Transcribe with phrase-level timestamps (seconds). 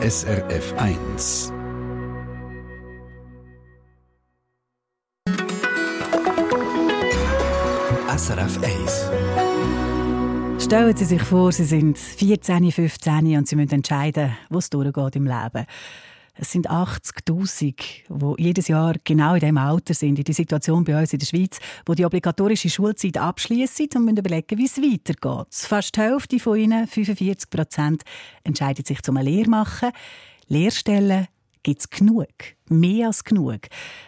[0.00, 1.52] SRF 1.
[8.16, 9.10] SRF 1.
[10.64, 15.16] Stellen Sie sich vor, Sie sind 14, 15 und Sie müssen entscheiden, wo es durchgeht
[15.16, 15.66] im Leben.
[16.40, 17.74] Es sind 80.000,
[18.08, 21.26] die jedes Jahr genau in diesem Alter sind, in der Situation bei uns in der
[21.26, 25.48] Schweiz, wo die obligatorische Schulzeit abschließen und müssen überlegen, wie es weitergeht.
[25.50, 28.02] Fast die Hälfte von ihnen, 45 Prozent,
[28.44, 29.90] entscheidet sich zum Lehre machen.
[30.46, 31.26] Lehrstellen
[31.64, 32.28] gibt es genug.
[32.68, 33.62] Mehr als genug.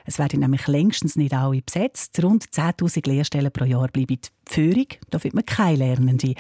[0.04, 2.22] Es werden nämlich längstens nicht alle besetzt.
[2.22, 4.86] Rund 10.000 Lehrstellen pro Jahr bleiben die Führung.
[5.10, 6.34] Da wird man keine Lernende.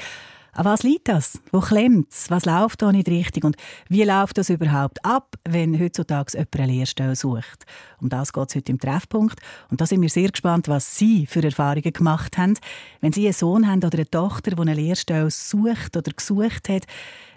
[0.52, 1.40] An was liegt das?
[1.52, 2.30] Wo klemmt es?
[2.30, 3.44] Was läuft da nicht richtig?
[3.44, 3.56] Und
[3.88, 7.66] wie läuft das überhaupt ab, wenn heutzutage jemand eine Lehrstelle sucht?
[8.00, 9.40] Um das geht es heute im Treffpunkt.
[9.70, 12.54] Und da sind wir sehr gespannt, was Sie für Erfahrungen gemacht haben.
[13.00, 16.86] Wenn Sie einen Sohn haben oder eine Tochter, die eine Lehrstelle sucht oder gesucht hat,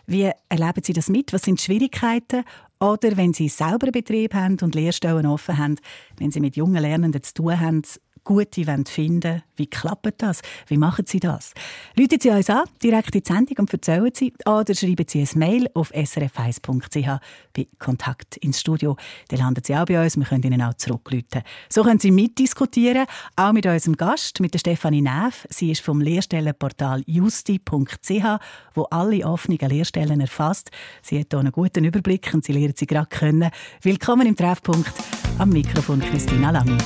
[0.05, 1.31] wie erleben Sie das mit?
[1.33, 2.43] Was sind die Schwierigkeiten?
[2.79, 5.75] Oder wenn Sie selber einen Betrieb haben und Lehrstellen offen haben,
[6.17, 7.83] wenn Sie mit jungen Lernenden zu tun haben,
[8.23, 10.41] gute finden Wie klappt das?
[10.67, 11.53] Wie machen Sie das?
[11.99, 14.33] Rufen Sie uns an, direkt in die Sendung und erzählen Sie.
[14.45, 17.19] Oder schreiben Sie ein Mail auf srf1.ch
[17.53, 18.95] bei Kontakt ins Studio.
[19.27, 20.17] Dann landen Sie auch bei uns.
[20.17, 21.43] Wir können Ihnen auch zurückrufen.
[21.69, 25.45] So können Sie mitdiskutieren, auch mit unserem Gast, mit der Stefanie Neff.
[25.49, 28.39] Sie ist vom Lehrstellenportal justi.ch,
[28.73, 30.71] wo alle offenen Lehrstellen erfasst.
[31.01, 33.51] Sie hat hier einen guten Überblick und Sie lernen sie gerade kennen.
[33.81, 34.93] Willkommen im Treffpunkt.
[35.37, 36.77] Am Mikrofon Christina Lang.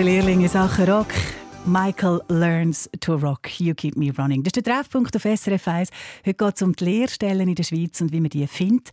[0.00, 1.08] Ein Lehrling in Sachen Rock.
[1.66, 4.42] Michael Learns to Rock, You Keep Me Running.
[4.42, 5.90] Das ist der Treffpunkt auf SRF 1.
[6.24, 8.92] Heute geht es um die Lehrstellen in der Schweiz und wie man die findet.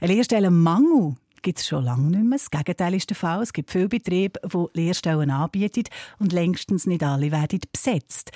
[0.00, 2.38] Ein Lehrstellenmangel gibt es schon lange nicht mehr.
[2.38, 3.42] Das Gegenteil ist der Fall.
[3.42, 5.84] Es gibt viele Betriebe, die Lehrstellen anbieten
[6.18, 8.32] und längstens nicht alle werden besetzt.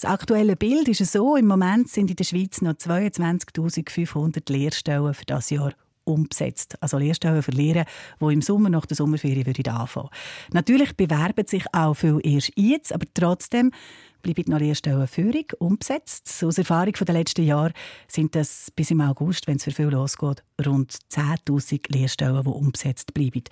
[0.00, 5.26] Das aktuelle Bild ist so, im Moment sind in der Schweiz noch 22'500 Lehrstellen für
[5.26, 5.74] das Jahr
[6.12, 6.76] umgesetzt.
[6.80, 7.84] Also Lehrstellen für Lehrer,
[8.20, 10.08] die im Sommer nach der Sommerferien würden anfangen
[10.52, 13.70] Natürlich bewerben sich auch viele erst jetzt, aber trotzdem
[14.22, 16.42] bleiben noch Lehrstellen Führung umgesetzt.
[16.44, 17.72] Aus Erfahrung der letzten Jahre
[18.06, 23.14] sind das bis im August, wenn es für viel losgeht, rund 10'000 Lehrstellen, die umgesetzt
[23.14, 23.44] bleiben.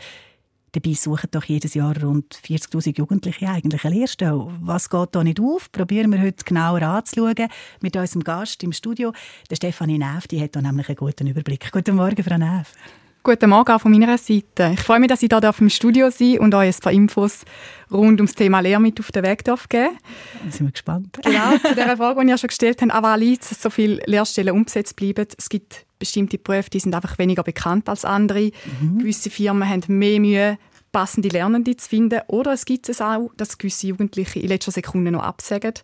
[0.72, 4.46] Dabei suchen doch jedes Jahr rund 40.000 Jugendliche eigentlich eine Lehrstelle.
[4.60, 5.72] Was geht da nicht auf?
[5.72, 7.48] Probieren wir heute genauer anzuschauen
[7.80, 9.12] mit unserem Gast im Studio.
[9.50, 11.72] Der Stefanie Neff, die hat da nämlich einen guten Überblick.
[11.72, 12.74] Guten Morgen, Frau Neff.
[13.22, 14.70] Guten Morgen auch von meiner Seite.
[14.72, 17.44] Ich freue mich, dass ich hier im Studio sein und euch ein paar Infos
[17.90, 19.98] rund ums Thema Lehre mit auf den Weg darf geben
[20.44, 21.18] Da sind wir gespannt.
[21.22, 24.54] Genau, zu der Frage, die ihr schon gestellt habt, aber liegt dass so viele Lehrstellen
[24.54, 25.26] umgesetzt bleiben.
[25.36, 28.50] Es gibt bestimmte Berufe, die sind einfach weniger bekannt als andere.
[28.80, 28.98] Mhm.
[28.98, 30.58] Gewisse Firmen haben mehr Mühe,
[30.92, 32.20] passende Lernende zu finden.
[32.28, 35.74] Oder es gibt es auch, dass gewisse Jugendliche in letzter Sekunde noch absagen,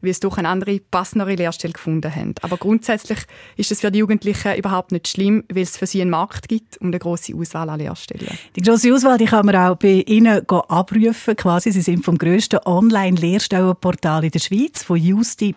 [0.00, 2.34] weil sie doch eine andere, passendere Lehrstelle gefunden haben.
[2.42, 3.20] Aber grundsätzlich
[3.56, 6.76] ist es für die Jugendlichen überhaupt nicht schlimm, weil es für sie einen Markt gibt
[6.78, 8.38] und eine grosse Auswahl an Lehrstellen.
[8.56, 11.36] Die grosse Auswahl die kann man auch bei Ihnen abrufen.
[11.36, 11.72] Quasi.
[11.72, 15.54] Sie sind vom grössten Online-Lehrstellenportal in der Schweiz, von justi.ch,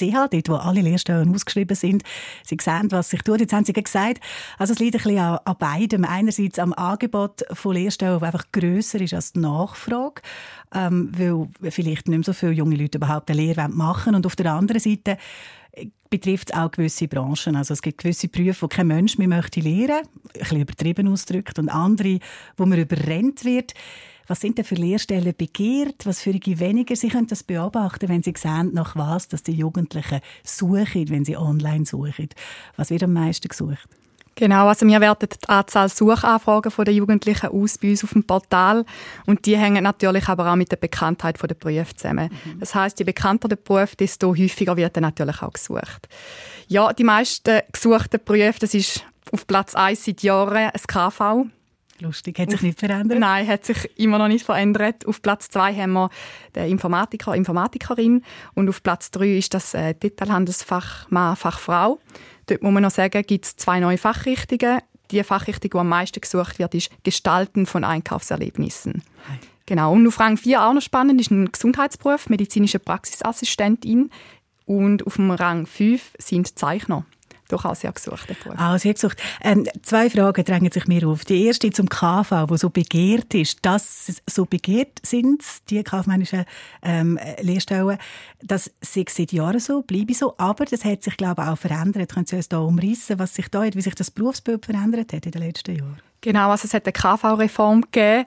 [0.00, 2.02] dort wo alle Lehrstellen ausgeschrieben sind.
[2.44, 3.40] Sie sehen, was sich tut.
[3.40, 4.20] Jetzt haben Sie gesagt,
[4.58, 6.04] also es liegt ein bisschen an beidem.
[6.04, 10.22] Einerseits am Angebot von Lehrstellen, einfach grösser ist als die Nachfrage,
[10.74, 14.14] ähm, weil vielleicht nicht mehr so viele junge Leute überhaupt eine Lehre machen.
[14.14, 15.16] Und auf der anderen Seite
[15.72, 17.56] äh, betrifft es auch gewisse Branchen.
[17.56, 21.58] Also es gibt gewisse Berufe, die kein Mensch mehr möchte lernen, ein bisschen übertrieben ausgedrückt,
[21.58, 22.18] und andere,
[22.56, 23.72] wo man überrennt wird.
[24.26, 26.06] Was sind denn für Lehrstellen begehrt?
[26.06, 26.96] Was für weniger?
[26.96, 31.36] Sie können das beobachten, wenn Sie sehen, nach was dass die Jugendlichen suchen, wenn sie
[31.36, 32.30] online suchen.
[32.76, 33.86] Was wird am meisten gesucht?
[34.36, 38.24] Genau, also wir werten die Anzahl Suchanfragen von den Jugendlichen aus bei uns auf dem
[38.24, 38.84] Portal
[39.26, 42.30] und die hängen natürlich aber auch mit der Bekanntheit der Berufe zusammen.
[42.44, 42.60] Mhm.
[42.60, 46.08] Das heißt, je bekannter der Beruf, desto häufiger wird er natürlich auch gesucht.
[46.66, 51.46] Ja, die meisten gesuchten Berufe, das ist auf Platz 1 seit Jahren ein KV.
[52.00, 53.18] Lustig, hat sich nicht verändert?
[53.20, 55.06] Nein, hat sich immer noch nicht verändert.
[55.06, 56.10] Auf Platz 2 haben wir
[56.56, 58.22] den Informatiker, Informatikerin
[58.54, 62.00] und auf Platz 3 ist das äh, Detailhandelsfachmann, Fachfrau.
[62.46, 64.80] Dort muss man noch sagen, gibt es zwei neue Fachrichtungen.
[65.10, 69.02] Die Fachrichtung, die am meisten gesucht wird, ist Gestalten von Einkaufserlebnissen.
[69.28, 69.38] Hi.
[69.66, 69.92] Genau.
[69.92, 74.10] Und auf Rang 4 auch noch spannend ist ein Gesundheitsberuf, medizinische Praxisassistentin.
[74.66, 77.04] Und auf dem Rang 5 sind Zeichner
[77.54, 78.26] durchaus sehr gesucht.
[78.56, 79.22] Ah, sehr gesucht.
[79.40, 81.24] Ähm, zwei Fragen drängen sich mir auf.
[81.24, 86.44] Die erste zum KV, wo so begehrt ist, dass so begehrt sind, die kaufmännischen
[86.82, 87.98] ähm, Lehrstellen,
[88.42, 92.12] das sei seit Jahren so, bleibe so, aber das hat sich, glaube ich, auch verändert.
[92.12, 95.32] Können Sie uns da umrissen, was sich da, wie sich das Berufsbild verändert hat in
[95.32, 96.00] den letzten Jahren?
[96.20, 98.24] Genau, also es hat eine KV-Reform gegeben,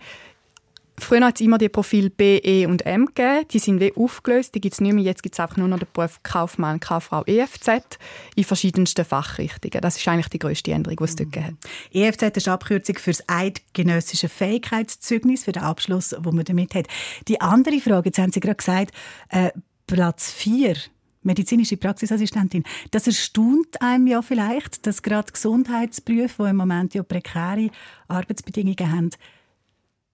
[0.99, 3.45] Früher hat es immer die Profil B, E und M gegeben.
[3.51, 4.55] Die sind wie aufgelöst.
[4.55, 5.03] Die gibt es nicht mehr.
[5.03, 7.99] Jetzt gibt es einfach nur noch den Beruf Kaufmann, Kauffrau, EFZ
[8.35, 9.79] in verschiedensten Fachrichtungen.
[9.81, 11.67] Das ist eigentlich die grösste Änderung, die es dort gibt.
[11.93, 16.87] EFZ ist Abkürzung für das Eidgenössische Fähigkeitszeugnis, für den Abschluss, den man damit hat.
[17.27, 18.91] Die andere Frage, jetzt haben Sie gerade gesagt,
[19.29, 19.51] äh,
[19.85, 20.75] Platz 4
[21.21, 22.63] medizinische Praxisassistentin.
[22.91, 27.69] Das erstaunt einem ja vielleicht, dass gerade Gesundheitsberufe, die im Moment ja prekäre
[28.07, 29.09] Arbeitsbedingungen haben,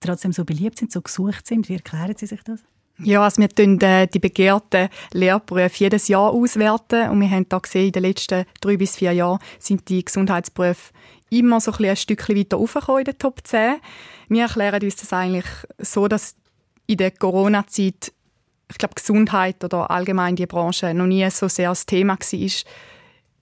[0.04, 1.70] trotzdem so beliebt sind, so gesucht sind?
[1.70, 2.60] Wie erklären Sie sich das?
[3.00, 7.58] Ja, also wir tun äh, die begehrten Lehrberufe jedes Jahr auswerten und wir haben da
[7.58, 10.94] gesehen, in den letzten drei bis vier Jahren sind die Gesundheitsberufe
[11.32, 13.78] immer so ein, ein Stückchen weiter aufgekommen in den Top 10.
[14.30, 15.46] Wir erklären uns das eigentlich
[15.80, 16.36] so, dass
[16.86, 18.14] in der Corona-Zeit,
[18.70, 22.50] ich glaube, Gesundheit oder allgemein die Branche noch nie so sehr das Thema war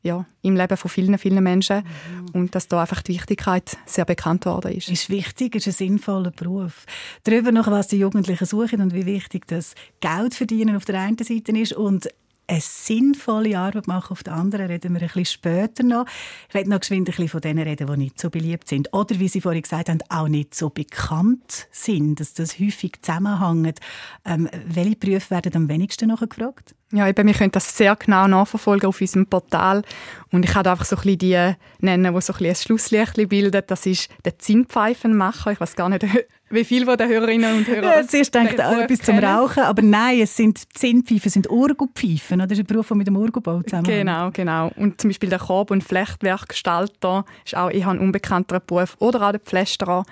[0.04, 1.78] ja, im Leben von vielen, vielen Menschen.
[1.78, 2.30] Mhm.
[2.34, 4.90] Und dass da einfach die Wichtigkeit sehr bekannt worden ist.
[4.90, 6.86] Ist wichtig, ist ein sinnvoller Beruf.
[7.24, 11.18] Darüber noch, was die Jugendlichen suchen und wie wichtig das Geld verdienen auf der einen
[11.18, 12.10] Seite ist und
[12.52, 14.12] eine sinnvolle Arbeit machen.
[14.12, 16.06] Auf der anderen reden wir ein bisschen später noch.
[16.50, 18.94] Ich werde noch geschwind ein bisschen von denen reden, die nicht so beliebt sind.
[18.94, 23.80] Oder, wie Sie vorhin gesagt haben, auch nicht so bekannt sind, dass das häufig zusammenhängt.
[24.26, 26.76] Ähm, welche Berufe werden am wenigsten noch gefragt?
[26.92, 29.84] Ja, eben, wir können das sehr genau nachverfolgen auf unserem Portal.
[30.32, 33.30] Und ich kann einfach so ein bisschen die nennen, die so ein, bisschen ein Schlusslicht
[33.30, 33.62] bilden.
[33.66, 35.54] Das ist der Zinnpfeifenmacher.
[35.54, 36.06] Ich weiß gar nicht,
[36.50, 37.98] wie viel von den Hörerinnen und Hörer.
[37.98, 42.40] Ja, zuerst denkt auch etwas zum Rauchen, aber nein, es sind Zinnpfeifen, sind Orgelpfeifen.
[42.40, 44.00] Das ist ein Beruf, der mit dem Orgelbau zusammenhängt.
[44.00, 44.72] Genau, genau.
[44.76, 48.96] Und zum Beispiel der Korb- und Flechtwerkgestalter ist auch eher ein unbekannterer Beruf.
[49.00, 50.04] Oder auch der Pflästerer.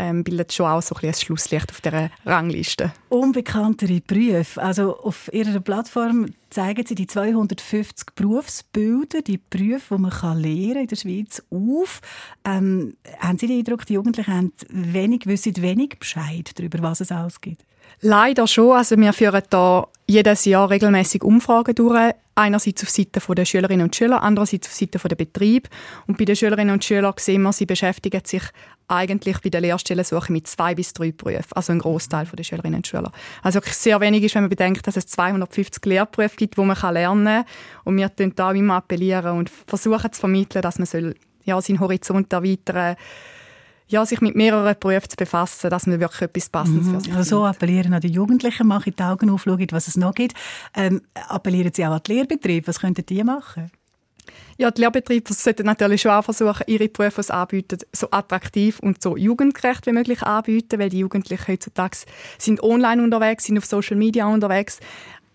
[0.00, 2.92] Ähm, bildet schon auch so ein, ein Schlusslicht auf dieser Rangliste.
[3.10, 4.60] Unbekanntere Berufe.
[4.60, 10.86] Also auf Ihrer Plattform zeigen Sie die 250 Berufsbilder, die Berufe, die man kann in
[10.86, 12.00] der Schweiz, auf.
[12.44, 17.12] Ähm, haben Sie den Eindruck, die Jugendlichen haben wenig, wissen wenig Bescheid darüber, was es
[17.12, 17.64] ausgibt?
[18.02, 18.76] Leider schon.
[18.76, 22.14] Also wir führen da jedes Jahr regelmäßig Umfragen durch.
[22.34, 25.68] Einerseits auf Seite der Schülerinnen und Schüler, andererseits auf Seite der Betrieb.
[26.06, 28.42] Und bei den Schülerinnen und Schülern sehen wir, sie beschäftigen sich
[28.88, 32.86] eigentlich bei der Lehrstellensuche mit zwei bis drei Berufen, also ein Großteil der Schülerinnen und
[32.86, 33.12] Schüler.
[33.42, 37.26] Also sehr wenig ist, wenn man bedenkt, dass es 250 Lehrberufe gibt, wo man lernen
[37.26, 37.44] kann.
[37.84, 41.14] Und wir appellieren da immer appellieren und versuchen zu vermitteln, dass man soll,
[41.44, 43.04] ja, seinen Horizont erweitern soll
[43.90, 46.94] ja, sich mit mehreren Berufen zu befassen, dass man wirklich etwas Passendes mhm.
[46.94, 49.96] für sich also so appellieren an die Jugendlichen, machen die Augen auf, schauen, was es
[49.96, 50.34] noch gibt.
[50.74, 53.70] Ähm, appellieren Sie auch an die Lehrbetriebe, was könnten die machen?
[54.58, 59.02] Ja, die Lehrbetriebe sollten natürlich schon auch versuchen, ihre Berufe, die anbieten, so attraktiv und
[59.02, 61.96] so jugendgerecht wie möglich anbieten, weil die Jugendlichen heutzutage
[62.38, 64.78] sind online unterwegs, sind auf Social Media unterwegs.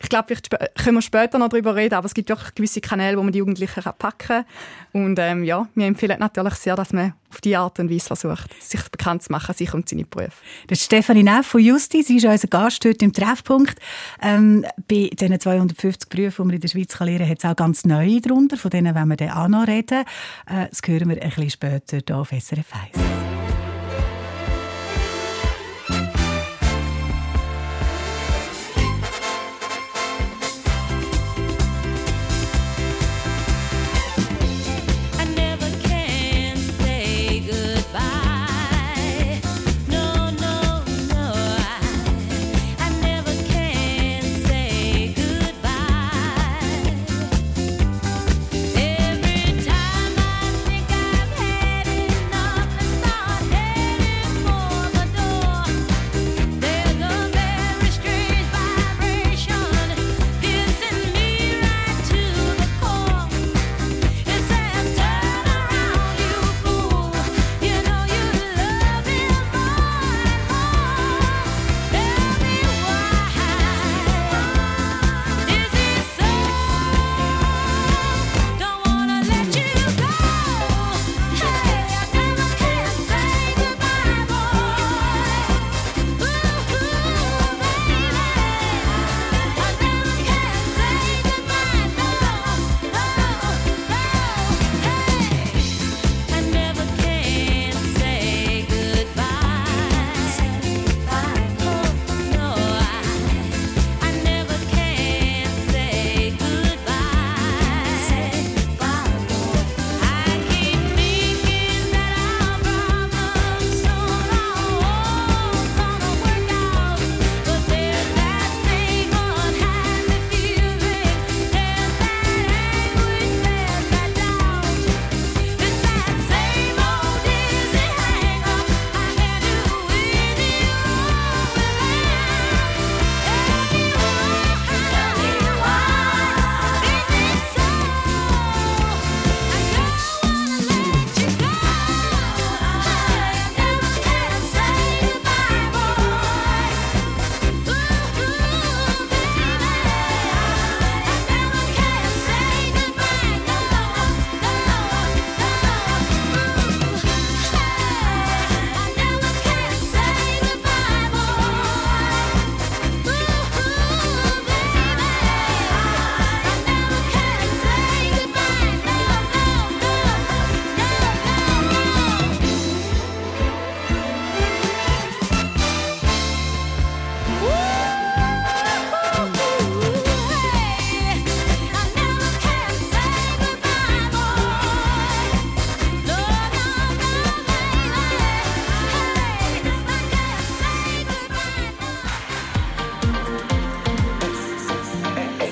[0.06, 3.18] Ich glaube, vielleicht können wir später noch darüber reden, aber es gibt wirklich gewisse Kanäle,
[3.18, 4.46] wo man die Jugendlichen packen kann.
[4.94, 8.54] Und ähm, ja, wir empfehlen natürlich sehr, dass man auf diese Art und Weise versucht,
[8.62, 10.32] sich bekannt zu machen, sich und seine Berufe.
[10.68, 13.80] Das ist Stefanie Neff von Justi, sie ist unser Gast heute im Treffpunkt.
[14.22, 17.56] Ähm, bei diesen 250 Berufen, die man in der Schweiz lernen kann, hat es auch
[17.56, 20.06] ganz neue darunter, von denen wollen wir dann auch noch reden.
[20.46, 23.35] Äh, das hören wir ein bisschen später hier auf SRF 1.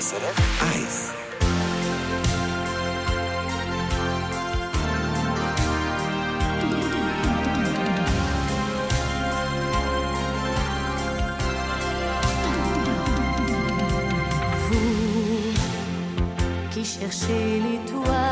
[0.04, 0.34] babysitter.
[0.76, 1.12] Ice.
[14.70, 15.54] Vous
[16.70, 18.23] qui cherchez l'étoile.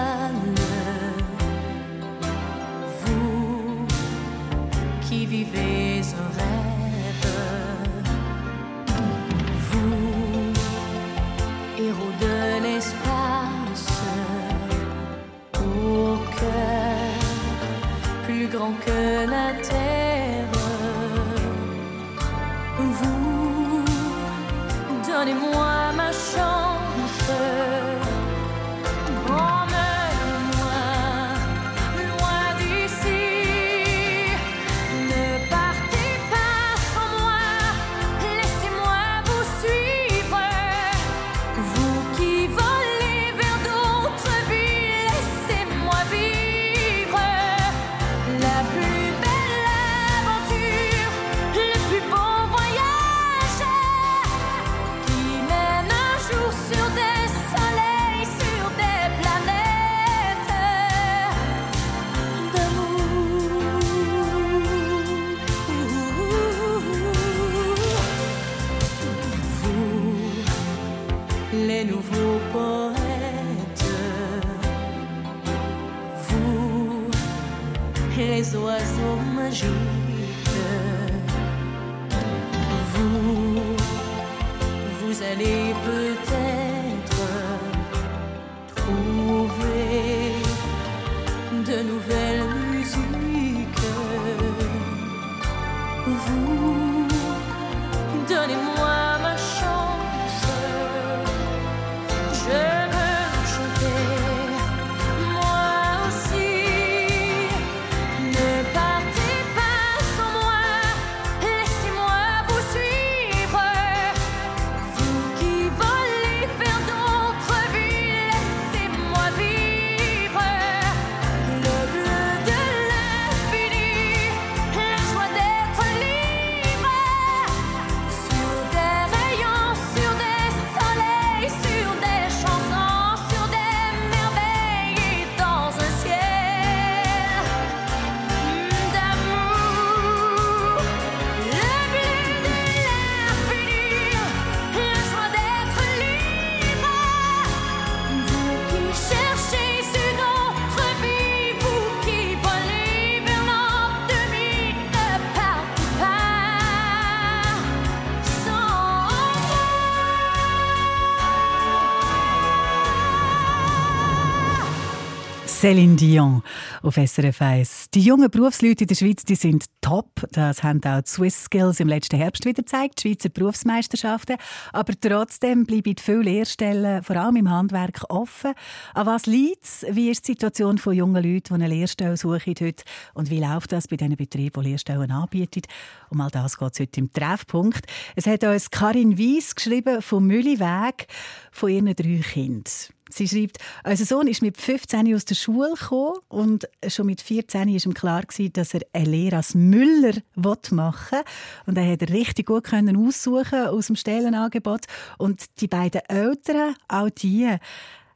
[165.63, 166.43] Céline Dion
[166.83, 167.91] auf SRF 1.
[167.95, 170.09] Die jungen Berufsleute in der Schweiz die sind top.
[170.33, 174.39] Das haben auch die Swiss Skills im letzten Herbst wieder gezeigt, die Schweizer Berufsmeisterschaften.
[174.73, 178.55] Aber trotzdem bleiben viele Lehrstellen, vor allem im Handwerk, offen.
[178.93, 179.87] An was liegt es?
[179.89, 182.83] Wie ist die Situation von jungen Leuten, die eine Lehrstelle suchen heute?
[183.15, 185.63] Und wie läuft das bei diesen Betrieben, die Lehrstellen anbieten?
[186.11, 187.87] Um all das geht es heute im Treffpunkt.
[188.17, 191.07] Es hat uns Karin Weiss geschrieben vom Mülliweg
[191.53, 192.65] von ihren drei Kindern.
[193.13, 197.69] Sie schreibt, unser Sohn ist mit 15 aus der Schule gekommen und schon mit 14
[197.69, 198.23] war ihm klar,
[198.53, 201.25] dass er eine Lehre als Müller machen will.
[201.67, 204.87] Und er konnte richtig gut können aussuchen aus dem Stellenangebot.
[205.19, 207.59] Und die beiden Eltern, auch die,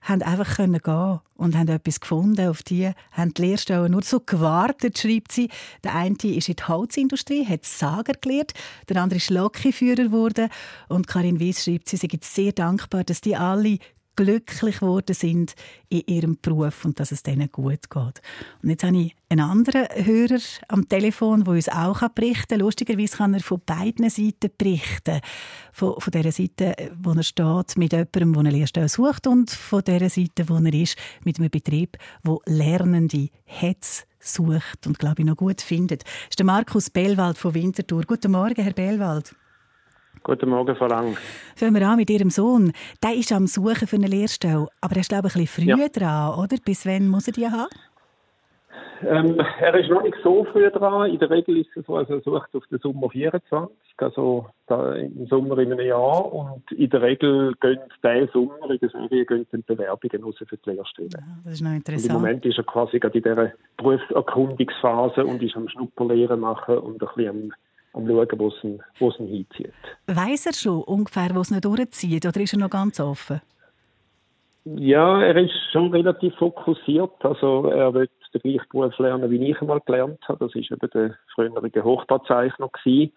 [0.09, 2.49] haben einfach können gehen und haben etwas gefunden.
[2.49, 5.49] Auf die haben die Lehrstellen nur so gewartet, schreibt sie.
[5.85, 8.53] Der eine ist in der Holzindustrie, hat Sager gelernt,
[8.89, 10.49] der andere ist Lokführer geworden.
[10.89, 13.79] Und Karin Weiss schreibt, sie sind sehr dankbar, dass die alle
[14.17, 15.55] glücklich geworden sind
[15.89, 18.23] in ihrem Beruf und dass es denen gut geht.
[18.63, 22.61] Und jetzt habe ich einen anderen Hörer am Telefon, der uns auch berichten kann.
[22.61, 25.21] Lustigerweise kann er von beiden Seiten berichten.
[25.73, 29.85] Von, von der Seite, wo er steht, mit jemandem, der eine Lehrstelle sucht und von
[29.85, 35.27] der Seite, wo er ist, mit einem Betrieb, wo Lernende hat sucht und, glaube ich,
[35.27, 36.03] noch gut findet.
[36.05, 38.03] Das ist der Markus Bellwald von Winterthur.
[38.03, 39.35] Guten Morgen, Herr Bellwald.
[40.27, 41.17] Guten Morgen, Frau Lang.
[41.55, 42.73] Fangen wir an mit Ihrem Sohn.
[43.01, 45.81] Der ist am Suchen für eine Lehrstelle, aber er ist, glaube ich, ein bisschen früh
[45.81, 45.89] Ja.
[45.89, 46.57] dran, oder?
[46.65, 47.69] Bis wann muss er die haben?
[49.03, 51.11] Ähm, er ist noch nicht so früh dran.
[51.11, 55.27] In der Regel ist es so, also er sucht auf den Sommer 24, also im
[55.29, 56.33] Sommer in einem Jahr.
[56.33, 60.57] Und in der Regel gehen diesen Sommer in der Serie gehen dann Bewerbungen raus für
[60.57, 61.11] die Lehrstellen.
[61.45, 62.13] Das ist noch Und im interessant.
[62.15, 67.09] Moment ist er quasi gerade in dieser Berufserkundungsphase und ist am Schnupperlehren machen und ein
[67.15, 67.53] bisschen am,
[67.97, 69.73] am schauen, wo es ihn, wo es ihn hinzieht.
[70.07, 73.41] Weiß er schon ungefähr, wo es noch durchzieht, oder ist er noch ganz offen?
[74.65, 77.13] Ja, er ist schon relativ fokussiert.
[77.21, 80.45] Also er will den gleichen Beruf lernen, wie ich einmal gelernt habe.
[80.45, 83.13] Das ist eben der frühere Hochbauzeichner gewesen.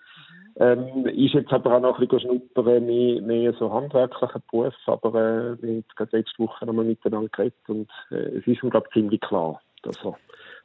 [0.59, 4.73] Ähm, ist jetzt aber auch noch ein bisschen schnuppern, mehr, mehr so handwerklicher Beruf.
[4.87, 8.69] Aber äh, wir haben gerade letzte Woche nochmal miteinander geredet und äh, es ist ihm,
[8.69, 10.17] glaube ich, ziemlich klar, dass er,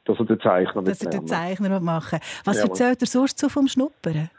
[0.05, 1.27] dass er den Zeichner Dass er den.
[1.27, 2.19] Zeichner machen.
[2.45, 2.69] Was Jawohl.
[2.69, 4.29] erzählt er sonst so vom Schnuppern?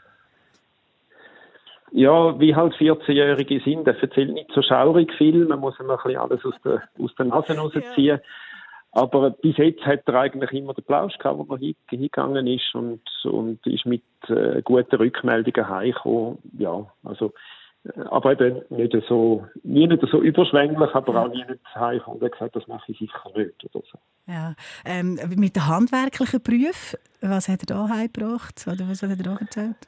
[1.91, 5.95] Ja, wie halt 14-Jährige sind, er erzählt nicht so schaurig viel, man muss ihm ein
[5.97, 8.19] bisschen alles aus der, aus der Nase rausziehen.
[8.91, 12.73] Aber bis jetzt hat er eigentlich immer den Plausch gehabt, wo er hin- hingegangen ist
[12.73, 16.39] und, und ist mit äh, guten Rückmeldungen heimgekommen.
[16.57, 17.33] Ja, also,
[18.09, 22.33] aber eben nicht so, nie nicht so überschwänglich, aber auch nie nicht heimgekommen und hat
[22.33, 23.97] gesagt, das mache ich sicher nicht oder so.
[24.27, 24.55] Ja.
[24.85, 28.65] Ähm, mit den handwerklichen Berufen, was hat er da heimgebracht?
[28.67, 29.87] Oder was hat er da erzählt?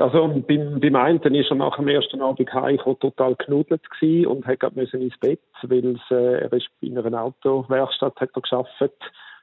[0.00, 3.82] Also beim, beim einen ist er nach dem ersten Abend heimgekommen, total genudelt
[4.26, 8.94] und hat müssen ins Bett, weil äh, er ist in einer Autowerkstatt hat er gearbeitet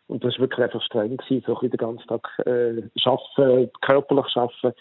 [0.07, 4.73] und das war wirklich einfach streng gewesen, so den ganzen Tag äh, arbeiten, körperlich arbeiten.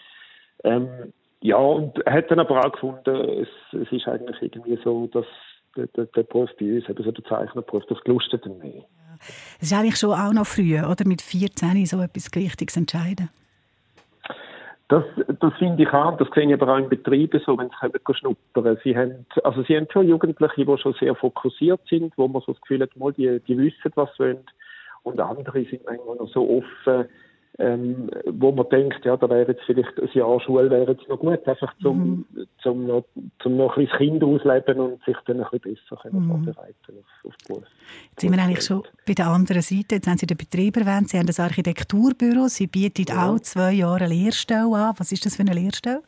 [0.63, 5.25] Ähm, ja, und hat dann aber auch gefunden, es, es ist eigentlich irgendwie so, dass
[5.75, 8.83] der, der, der Beruf bei uns, eben so der Zeichnerberuf, das gelustet ihn mehr.
[9.59, 11.05] Es ist eigentlich schon auch noch früh, oder?
[11.05, 13.29] Mit 14 so etwas Wichtiges entscheiden.
[14.87, 15.03] Das,
[15.39, 18.77] das finde ich auch, das sehe ich aber auch in Betrieben so, wenn sie schnuppern.
[18.83, 22.53] Sie haben, also sie haben schon Jugendliche, die schon sehr fokussiert sind, wo man so
[22.53, 24.45] das Gefühl hat, mal, die, die wissen, was sie wollen.
[25.01, 27.09] Und andere sind manchmal noch so offen,
[27.57, 31.19] ähm, wo man denkt, ja, da wäre jetzt vielleicht ein Jahr Schule wäre jetzt noch
[31.19, 32.25] gut, einfach zum,
[32.61, 33.05] zum, noch,
[33.41, 37.25] zum noch ein bisschen Kind ausleben und sich dann ein bisschen besser können vorbereiten auf,
[37.27, 37.63] auf die Beruf.
[38.09, 39.95] Jetzt sind wir eigentlich schon bei der anderen Seite.
[39.95, 44.07] Jetzt haben Sie den Betrieb erwähnt, Sie haben das Architekturbüro, Sie bieten auch zwei Jahre
[44.07, 44.95] Lehrstelle an.
[44.97, 46.01] Was ist das für eine Lehrstelle?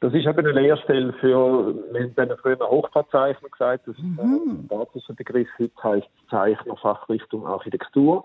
[0.00, 4.64] Das ist eben eine Lehrstelle für, wir haben dann früher Hochfahrtzeichner gesagt, das ist ein
[4.66, 8.24] statischer Begriff, heute heisst Zeichner Fachrichtung Architektur.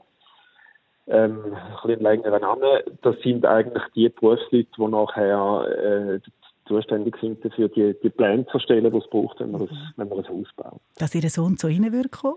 [1.07, 2.79] Ähm, ein bisschen längeren Namen.
[3.03, 5.67] Das sind eigentlich die Berufsleute, die nachher
[6.15, 6.19] äh,
[6.67, 10.09] zuständig sind dafür, die, die Pläne zu erstellen, die es braucht, wenn man, ein, wenn
[10.09, 10.81] man ein Haus baut.
[10.97, 12.35] Dass Ihr Sohn zu Ihnen wird kommen?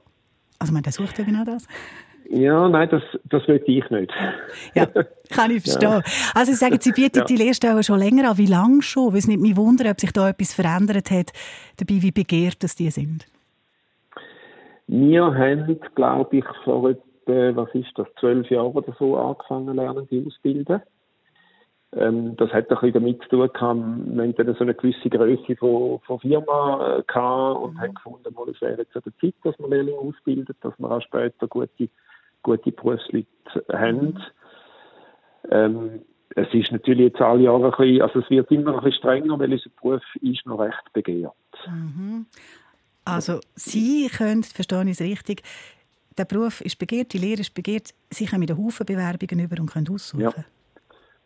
[0.58, 1.66] Also, man, der sucht ja genau das.
[2.30, 4.12] Ja, nein, das, das will ich nicht.
[4.74, 4.84] Ja,
[5.30, 6.02] kann ich verstehen.
[6.34, 7.24] Also, Sie sagen, Sie bieten Ja.
[7.24, 8.36] die Lehrstelle schon länger an.
[8.38, 9.12] Wie lange schon?
[9.12, 11.32] Weil es nicht mich wundern, ob sich da etwas verändert hat,
[11.78, 13.26] dabei, wie begehrt das die sind.
[14.88, 20.08] Wir haben, glaube ich, vor etwa, was ist das, zwölf Jahren oder so angefangen lernen,
[20.10, 20.82] die ausbilden.
[21.92, 25.56] Ähm, das hat ein bisschen damit zu tun gehabt, wir dann so eine gewisse Größe
[25.56, 29.34] von, von Firma äh, gehabt und haben gefunden, mal, es wäre jetzt an der Zeit,
[29.42, 31.88] dass wir Lehrlinge ausbilden, dass wir auch später gute,
[32.42, 33.26] gute Berufsleute
[33.72, 34.22] haben.
[35.50, 36.02] Ähm,
[36.36, 39.38] es ist natürlich jetzt alle Jahre ein bisschen, also es wird immer ein bisschen strenger,
[39.38, 41.32] weil unser Beruf ist noch recht begehrt.
[43.06, 45.42] Also, Sie können, verstehe ich es richtig,
[46.18, 49.70] der Beruf ist begehrt, die Lehre ist begehrt, Sie kommen mit Haufen Bewerbungen über und
[49.70, 50.22] können aussuchen.
[50.22, 50.32] Ja.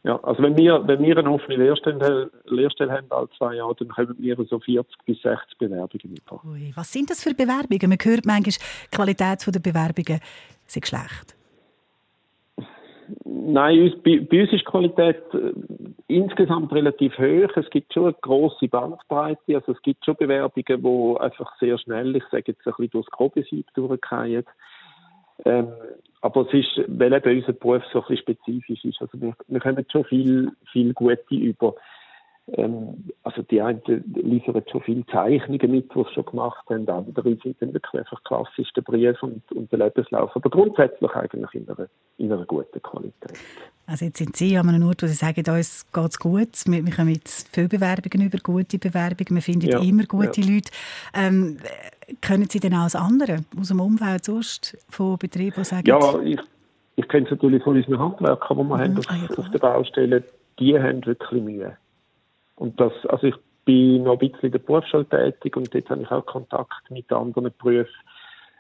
[0.05, 3.89] Ja, also wenn wir, wenn wir eine offene Lehrstelle, Lehrstelle haben alle zwei Jahre, dann
[3.89, 6.43] kommen wir so 40 bis 60 Bewerbungen über.
[6.45, 7.89] Ui, was sind das für Bewerbungen?
[7.89, 10.21] Man hört manchmal, die Qualität der Bewerbungen
[10.67, 11.37] sei schlecht.
[13.25, 15.53] Nein, bei, bei uns ist die Qualität äh,
[16.09, 17.57] insgesamt relativ hoch.
[17.57, 19.55] Es gibt schon eine grosse Bandbreite.
[19.55, 23.11] Also es gibt schon Bewerbungen, die einfach sehr schnell, ich sage jetzt ein bisschen durchs
[23.11, 24.45] Grobesieb durchgehen.
[25.45, 25.69] Ähm,
[26.21, 29.01] aber es ist, weil eben unser Beruf so ein bisschen spezifisch ist.
[29.01, 31.75] Also wir, wir kommen schon viel, viel Gute über.
[32.49, 33.83] Ähm, also die einen
[34.15, 36.89] liefern schon viele Zeichnungen mit, die sie schon gemacht haben.
[36.89, 40.35] Andere sind dann wirklich einfach klassisch der Brief und, und der Lebenslauf.
[40.35, 43.39] Aber grundsätzlich eigentlich in einer, in einer guten Qualität.
[43.87, 46.87] Also jetzt sind Sie an einem Ort, wo Sie sagen, uns geht es gut, wir,
[46.87, 50.55] wir kommen jetzt viele Bewerbungen über, gute Bewerbungen, wir finden Ja, immer gute ja.
[50.55, 50.71] Leute.
[51.15, 51.59] Ähm,
[52.21, 56.41] können Sie denn auch andere aus dem Umfeld sonst von Betrieben, die sagen, Ja, ich,
[56.97, 59.59] ich kenne es natürlich von unseren Handwerkern, die wir haben auf, Ah, ja, auf der
[59.59, 60.25] Baustelle,
[60.59, 61.77] die haben wirklich Mühe.
[62.57, 66.03] Und das, also ich bin noch ein bisschen in der Berufsschule tätig und dort habe
[66.03, 67.89] ich auch Kontakt mit anderen Berufen.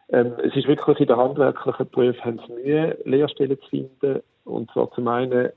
[0.08, 4.22] Ähm, es ist wirklich in den handwerklichen Berufen haben sie Mühe, Lehrstellen zu finden.
[4.44, 5.50] Und zwar zum einen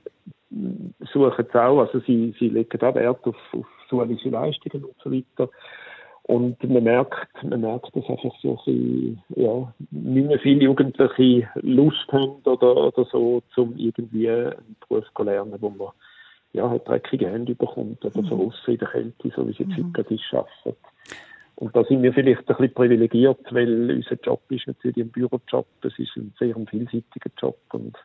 [0.50, 4.96] mm, suchen sie auch, also sie, sie legen auch Wert auf, auf schulische Leistungen und
[5.02, 5.50] so weiter.
[6.28, 12.10] Und man merkt, man merkt, dass einfach so ein ja, nicht mehr viele Jugendliche Lust
[12.10, 15.88] haben oder, oder so, zum irgendwie einen Beruf zu lernen, wo man
[16.52, 19.76] ja, halt dreckige Hände bekommt oder so aussen in der Kälte, so wie es jetzt
[19.76, 20.78] heute gerade ist, arbeitet.
[21.54, 25.66] Und da sind wir vielleicht ein bisschen privilegiert, weil unser Job ist natürlich ein Bürojob,
[25.82, 27.96] es ist ein sehr vielseitiger Job und,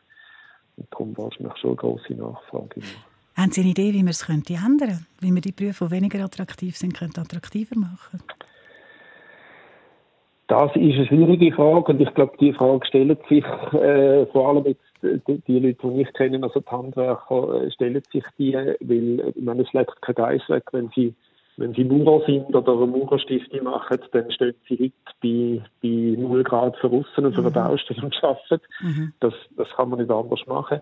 [0.76, 2.76] und darum wahrscheinlich schon eine grosse Nachfrage.
[2.76, 3.11] immer.
[3.36, 6.24] Haben Sie eine Idee, wie man es könnte ändern Wie man die Berufe, die weniger
[6.24, 8.20] attraktiv sind, könnte attraktiver machen
[10.48, 14.66] Das ist eine schwierige Frage und ich glaube, die Frage stellen sich äh, vor allem
[14.66, 14.82] jetzt
[15.48, 19.68] die, Leute, die ich kenne, also die Handwerker, äh, stellen sich die, weil meine, es
[19.68, 21.14] schlägt kein Geist weg, wenn sie
[21.58, 24.92] wenn sie Maurer sind oder eine Maurerstifte machen, dann stehen sie
[25.22, 29.14] heute bei, bei 0 Grad draussen auf einer Baustelle und arbeiten.
[29.20, 30.80] Das, das kann man nicht anders machen.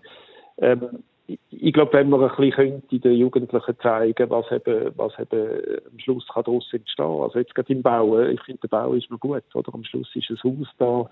[0.59, 5.13] Ähm, ich, ich glaube, wenn man ein bisschen könnte den Jugendlichen zeigen, was eben, was
[5.19, 5.49] eben
[5.91, 7.05] am Schluss kann daraus entstehen.
[7.05, 9.73] Also jetzt gerade im Bauen, ich finde, der Bau ist noch gut, oder?
[9.73, 11.09] Am Schluss ist ein Haus da,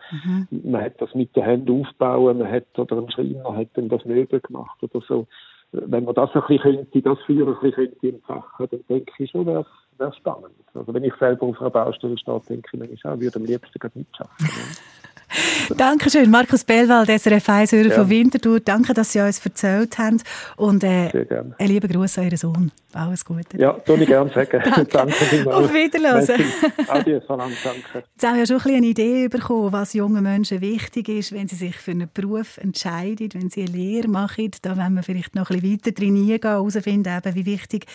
[0.49, 4.05] man hat das mit den Händen aufbauen, man hat, oder ein Schreiner hat dann das
[4.05, 5.27] Möbel gemacht oder so.
[5.71, 9.29] Wenn man das ein bisschen könnte, das Feuer ein bisschen könnte entfachen, dann denke ich
[9.29, 9.65] schon, wäre
[9.99, 10.55] es spannend.
[10.73, 13.79] Also wenn ich selber auf einer Baustelle stehe, denke ich, manchmal auch, würde am liebsten
[13.79, 14.47] gerade mitschaffen.
[15.77, 17.95] Dankeschön, Markus Bellwald, SRF 1 Hörer Ja.
[17.95, 18.59] von Winterthur.
[18.59, 20.21] Danke, dass Sie uns erzählt haben.
[20.57, 21.09] Und äh,
[21.57, 22.71] einen lieben Gruß an Ihren Sohn.
[22.93, 23.57] Alles Gute.
[23.57, 24.61] Ja, tue ich gerne sagen.
[24.91, 25.57] Danke vielmals.
[25.57, 26.43] Auf Wiederhören.
[26.87, 28.03] Adieu, Salam, danke.
[28.15, 31.31] Jetzt haben wir ja schon ein bisschen eine Idee bekommen, was jungen Menschen wichtig ist,
[31.31, 34.49] wenn sie sich für einen Beruf entscheiden, wenn sie eine Lehre machen.
[34.63, 37.85] Da wollen wir vielleicht noch ein bisschen weiter trainieren, herausfinden, eben, wie wichtig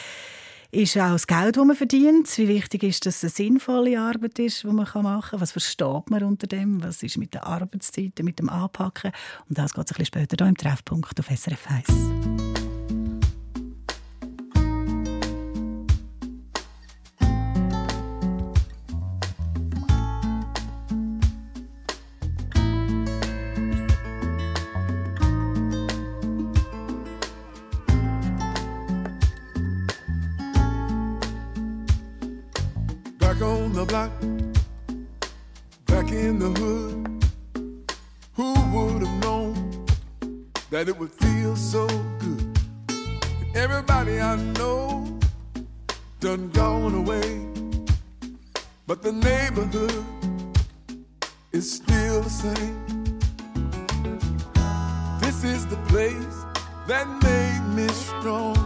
[0.75, 2.37] ist auch das Geld, das man verdient.
[2.37, 5.41] Wie wichtig ist, dass es eine sinnvolle Arbeit ist, die man machen kann.
[5.41, 6.83] Was versteht man unter dem?
[6.83, 9.13] Was ist mit den Arbeitszeiten, mit dem Anpacken?
[9.49, 12.64] Und das geht es ein bisschen später hier im Treffpunkt auf SRF 1.
[36.25, 37.25] In the hood.
[38.35, 39.87] Who would have known
[40.71, 41.87] that it would feel so
[42.19, 42.59] good?
[42.89, 45.19] And everybody I know
[46.21, 47.47] done gone away,
[48.87, 50.05] but the neighborhood
[51.53, 52.79] is still the same.
[55.21, 56.39] This is the place
[56.87, 58.57] that made me strong.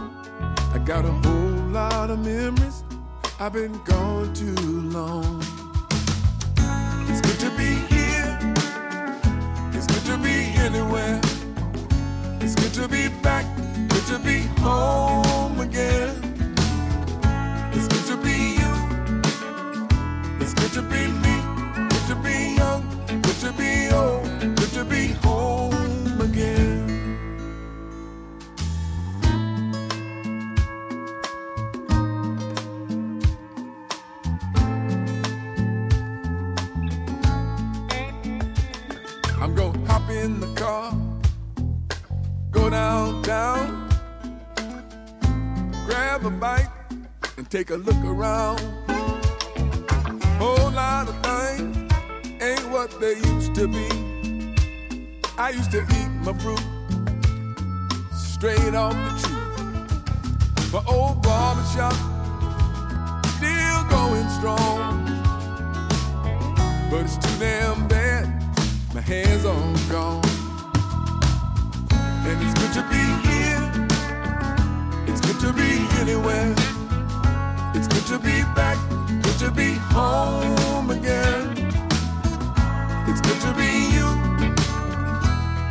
[0.73, 2.83] I got a whole lot of memories.
[3.37, 4.55] I've been gone too
[4.97, 5.58] long.
[7.39, 8.37] Good to be here.
[9.71, 11.21] It's good to be anywhere.
[12.41, 13.45] It's good to be back.
[60.89, 61.93] Old barbershop
[63.37, 65.05] still going strong,
[66.89, 68.39] but it's too damn bad
[68.93, 70.21] my hands all gone.
[72.25, 73.87] And it's good to be here.
[75.07, 75.71] It's good to be
[76.01, 76.53] anywhere.
[77.75, 78.77] It's good to be back.
[79.23, 81.51] Good to be home again.
[83.07, 84.09] It's good to be you.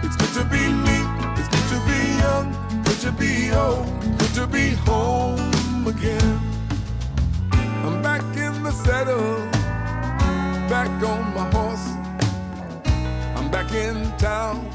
[0.05, 0.99] It's good to be me.
[1.39, 2.83] It's good to be young.
[2.85, 4.18] Good to be old.
[4.29, 6.39] Good to be home again.
[7.83, 9.37] I'm back in the saddle.
[10.69, 11.89] Back on my horse.
[13.37, 14.69] I'm back in town,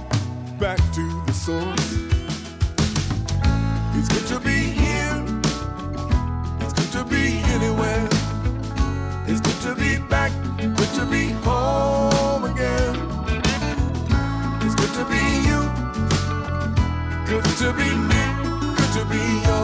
[0.60, 1.94] back to the source.
[3.96, 5.24] It's good to be here.
[6.60, 8.10] It's good to be anywhere.
[9.28, 12.96] It's good to be back, good to be home again.
[14.64, 15.62] It's good to be you.
[17.28, 18.13] Good to be me.
[19.14, 19.63] be your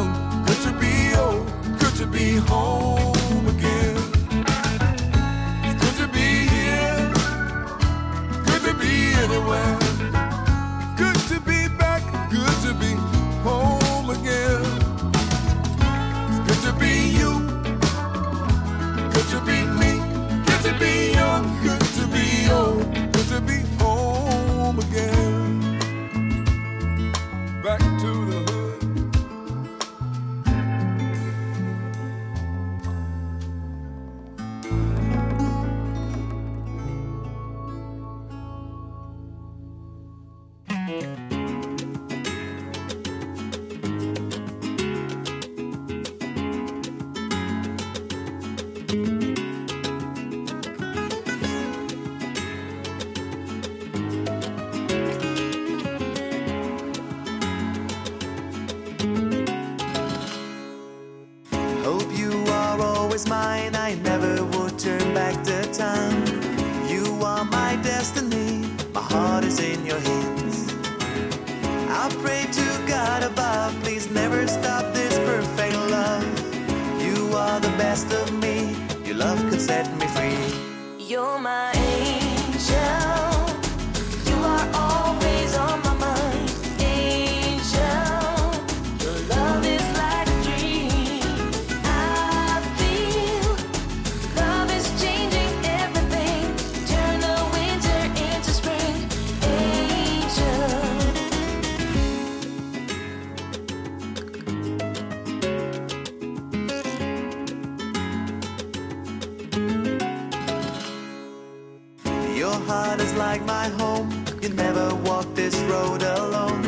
[113.14, 114.08] like my home.
[114.42, 116.64] You never walk this road alone.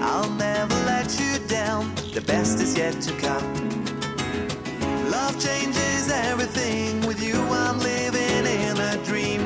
[0.00, 1.94] I'll never let you down.
[2.12, 3.46] The best is yet to come.
[5.10, 7.06] Love changes everything.
[7.06, 9.40] With you, I'm living in a dream.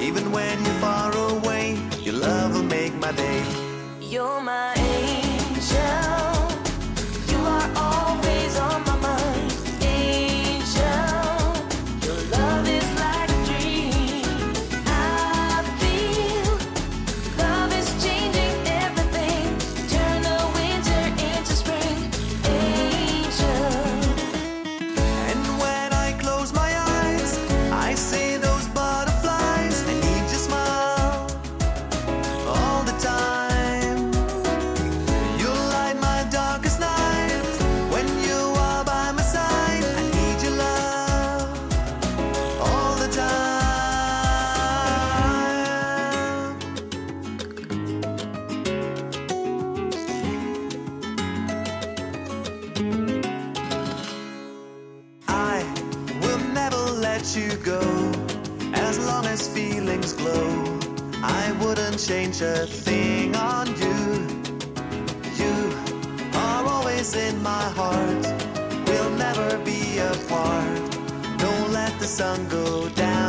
[0.00, 3.42] Even when you're far away, your love will make my day.
[4.00, 4.57] You're my
[72.08, 73.27] sun go down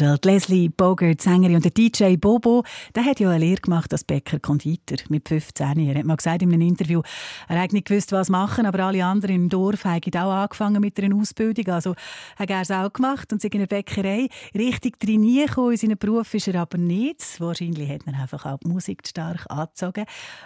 [0.00, 0.18] Angel.
[0.18, 4.04] Die Leslie Bogert, Sängerin und der DJ Bobo, der hat ja eine Lehre gemacht als
[4.04, 5.78] Bäcker Konditor mit 15.
[5.78, 7.02] Er hat mal gesagt in einem Interview,
[7.48, 10.98] er hat nicht gewusst, was machen, aber alle anderen im Dorf haben auch angefangen mit
[11.00, 11.68] einer Ausbildung.
[11.68, 11.94] Also
[12.36, 15.72] hat er es auch gemacht und sich in einer Bäckerei richtig trainieren gekommen.
[15.72, 17.40] In seinem Beruf ist er aber nicht.
[17.40, 20.04] Wahrscheinlich hat er einfach auch die Musik stark angezogen.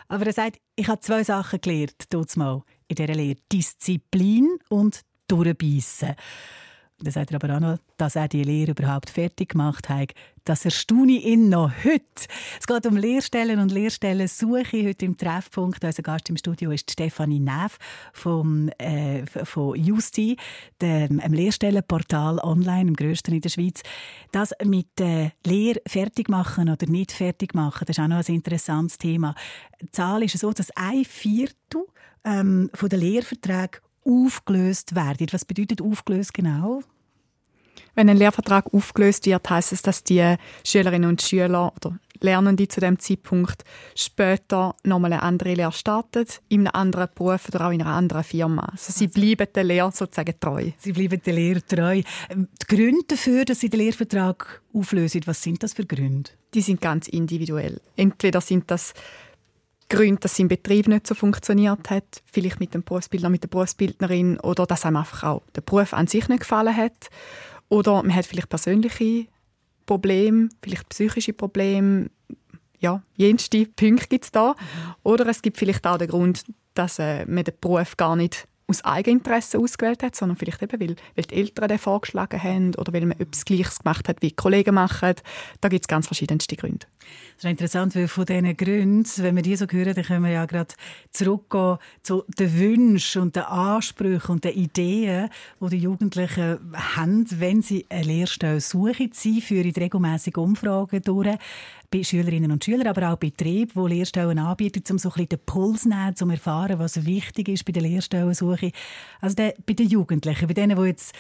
[0.09, 3.37] Aber er sagt, ich habe zwei Sachen gelernt, mal in dieser Lehre.
[3.51, 6.15] Disziplin und Durchbeissen.
[7.03, 10.13] Dann sagt er aber auch noch, dass er die Lehre überhaupt fertig gemacht hat.
[10.45, 12.05] Das erstaune ich ihn noch heute.
[12.59, 14.87] Es geht um Lehrstellen und Lehrstellensuche.
[14.87, 15.83] Heute im Treffpunkt.
[15.83, 17.79] Unser Gast im Studio ist Stefanie Neff
[18.13, 20.37] vom, äh, von Justi,
[20.83, 23.83] dem einem Lehrstellenportal online, im grössten in der Schweiz.
[24.33, 28.35] Das mit äh, Lehre fertig machen oder nicht fertig machen, das ist auch noch ein
[28.35, 29.35] interessantes Thema.
[29.81, 31.87] Die Zahl ist so, dass ein Viertel
[32.25, 35.27] ähm, von den Lehrverträgen aufgelöst werden.
[35.31, 36.83] Was bedeutet aufgelöst genau?
[37.95, 42.81] Wenn ein Lehrvertrag aufgelöst wird, heißt es, dass die Schülerinnen und Schüler oder Lernende zu
[42.81, 47.81] dem Zeitpunkt später nochmal eine andere Lehre starten, in einem anderen Beruf oder auch in
[47.81, 48.63] einer anderen Firma.
[48.73, 50.71] Also sie bleiben der Lehre sozusagen treu.
[50.79, 52.03] Sie bleiben der Lehre treu.
[52.29, 56.31] Ähm, Die Gründe dafür, dass Sie den Lehrvertrag auflösen, was sind das für Gründe?
[56.53, 57.81] Die sind ganz individuell.
[57.97, 58.93] Entweder sind das
[59.91, 64.41] Gründe, dass im Betrieb nicht so funktioniert hat, vielleicht mit dem Berufsbildner, mit der Berufsbildnerin,
[64.41, 67.11] oder dass einem einfach auch der Beruf an sich nicht gefallen hat.
[67.69, 69.27] Oder man hat vielleicht persönliche
[69.85, 72.09] Probleme, vielleicht psychische Probleme.
[72.79, 74.55] Ja, jenste Punkte gibt es da.
[75.03, 78.85] Oder es gibt vielleicht auch den Grund, dass äh, man den Beruf gar nicht aus
[78.85, 83.07] Eigeninteresse ausgewählt hat, sondern vielleicht eben, weil, weil die Eltern den vorgeschlagen haben oder weil
[83.07, 85.15] man etwas Gleiches gemacht hat, wie die Kollegen machen.
[85.61, 86.87] Da gibt es ganz verschiedenste Gründe.
[87.37, 90.31] Das ist interessant, weil von diesen Gründen, wenn wir die so hören, dann können wir
[90.31, 90.75] ja gerade
[91.11, 95.31] zurückgehen zu den Wünschen und den Ansprüchen und den Ideen,
[95.61, 99.11] die die Jugendlichen haben, wenn sie eine Lehrstelle suchen.
[99.13, 101.39] Sie führen regelmässig Umfragen durch
[101.91, 105.39] bei Schülerinnen und Schülern, aber auch Betrieben, die Lehrstellen anbieten, um so ein bisschen den
[105.45, 108.71] Puls zu nehmen, um zu erfahren, was wichtig ist bei der Lehrstellensuche.
[109.21, 111.15] Also der, bei den Jugendlichen, bei denen, die jetzt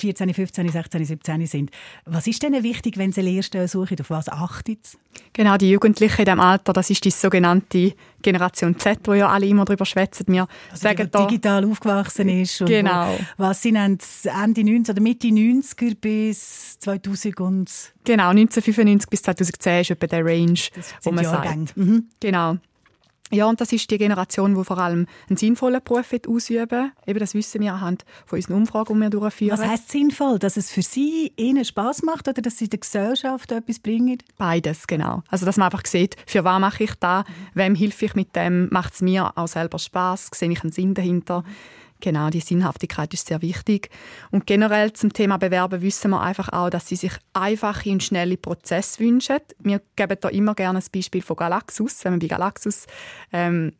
[0.00, 1.70] 14, 15, 16, 17 sind.
[2.04, 3.96] Was ist denn wichtig, wenn sie eine Lehrstelle suchen?
[4.00, 4.98] Auf was achtet sie?
[5.32, 9.46] Genau, die Jugendlichen in diesem Alter, das ist die sogenannte Generation Z, wo ja alle
[9.46, 10.24] immer darüber schwätzen.
[10.28, 12.58] Wir Also sagen die, die digital aufgewachsen ist.
[12.58, 13.16] Genau.
[13.36, 17.70] Wo, was nennen, Ende 90 oder Mitte 90er bis 2000 und
[18.04, 21.66] genau, 1995 bis 2010 ist etwa der Range, wo sind man Jahrgänge.
[21.66, 21.76] sagt.
[21.76, 22.04] Mhm.
[22.20, 22.56] Genau.
[23.30, 26.92] Ja, und das ist die Generation, die vor allem einen sinnvollen Beruf ausüben.
[27.06, 29.58] Eben, das wissen wir anhand von unseren Umfragen, die wir durchführen.
[29.58, 30.38] Was heisst sinnvoll?
[30.38, 34.18] Dass es für sie ihnen Spass macht oder dass sie der Gesellschaft etwas bringen?
[34.36, 35.22] Beides, genau.
[35.28, 37.24] Also, dass man einfach sieht, für was mache ich da,
[37.54, 40.94] wem helfe ich mit dem, macht es mir auch selber Spaß, sehe ich einen Sinn
[40.94, 41.44] dahinter.
[42.00, 43.90] Genau, die Sinnhaftigkeit ist sehr wichtig.
[44.30, 48.36] Und generell zum Thema Bewerben wissen wir einfach auch, dass sie sich einfache und schnelle
[48.36, 49.38] Prozesse wünschen.
[49.58, 52.04] Wir geben da immer gerne ein Beispiel von Galaxus.
[52.04, 52.86] Wenn man bei Galaxus
[53.32, 53.72] ähm,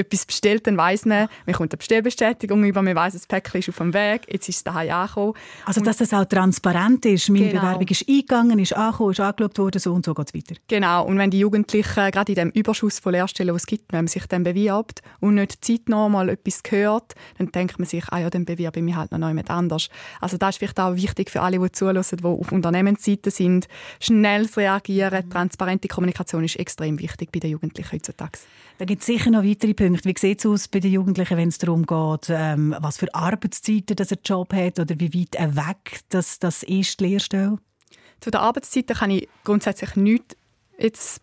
[0.00, 3.68] etwas bestellt, dann weiss man, man kommt eine Bestellbestätigung über, man weiss, das Päckchen ist
[3.68, 5.34] auf dem Weg, jetzt ist es daheim angekommen.
[5.64, 7.28] Also, dass das auch transparent ist.
[7.28, 7.62] Meine Genau.
[7.62, 10.60] Bewerbung ist eingegangen, ist angekommen, ist angeschaut worden, so und so geht es weiter.
[10.68, 14.00] Genau, und wenn die Jugendlichen gerade in dem Überschuss von Lehrstellen, was es gibt, wenn
[14.00, 18.18] man sich dann bewirbt und nicht zeitnah mal etwas hört, dann denkt man sich, ah
[18.18, 19.88] ja, dann bewerbe ich mich halt noch jemand anders.
[20.20, 23.68] Also das ist vielleicht auch wichtig für alle, die zuhören, die auf Unternehmensseite sind.
[24.00, 28.38] Schnelles Reagieren, transparente Kommunikation ist extrem wichtig bei den Jugendlichen heutzutage.
[28.80, 30.08] Da gibt es sicher noch weitere Punkte.
[30.08, 33.94] Wie sieht es aus bei den Jugendlichen, wenn es darum geht, ähm, was für Arbeitszeiten
[33.94, 37.58] dass er Job hat oder wie weit er weg das, das ist, die Lehrstelle?
[38.20, 40.34] Zu den Arbeitszeiten kann ich grundsätzlich nichts
[40.78, 41.20] jetzt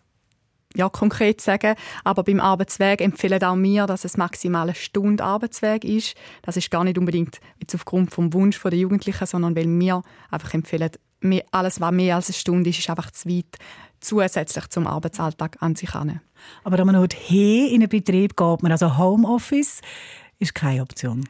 [0.76, 5.82] ja, konkret sagen, aber beim Arbeitsweg empfehlen auch wir, dass es maximal eine Stunde Arbeitsweg
[5.82, 6.14] ist.
[6.42, 10.54] Das ist gar nicht unbedingt jetzt aufgrund vom Wunsch der Jugendlichen, sondern weil wir einfach
[10.54, 10.92] empfehlen,
[11.50, 13.56] alles, was mehr als eine Stunde ist, ist einfach zu weit.
[14.00, 16.20] Zusätzlich zum Arbeitsalltag an sich an.
[16.64, 19.80] Aber wenn man heute hier in einen Betrieb geht, man also Homeoffice,
[20.38, 21.28] ist keine Option.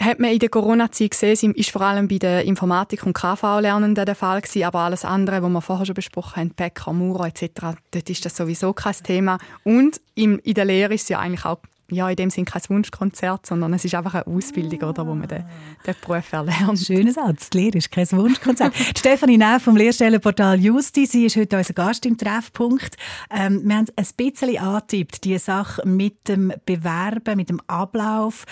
[0.00, 4.16] Hat man in der Corona-Zeit gesehen, ist vor allem bei den Informatik- und KV-Lernenden der
[4.16, 8.10] Fall gewesen, aber alles andere, was wir vorher schon besprochen haben, Bäcker, Maurer etc., dort
[8.10, 9.38] ist das sowieso kein Thema.
[9.62, 11.60] Und im, in der Lehre ist es ja eigentlich auch
[11.90, 15.28] ja, in dem Sinne kein Wunschkonzert, sondern es ist einfach eine Ausbildung, oder, wo man
[15.28, 15.44] den,
[15.86, 16.78] den Beruf erlernt.
[16.78, 17.50] Schöner Satz.
[17.50, 18.74] Die Lehre ist kein Wunschkonzert.
[18.96, 22.96] Stefanie Neff vom Lehrstellenportal Justi, sie ist heute unser Gast im Treffpunkt.
[23.30, 28.46] Ähm, wir haben ein bisschen angetippt, die Sache mit dem Bewerben, mit dem Ablauf,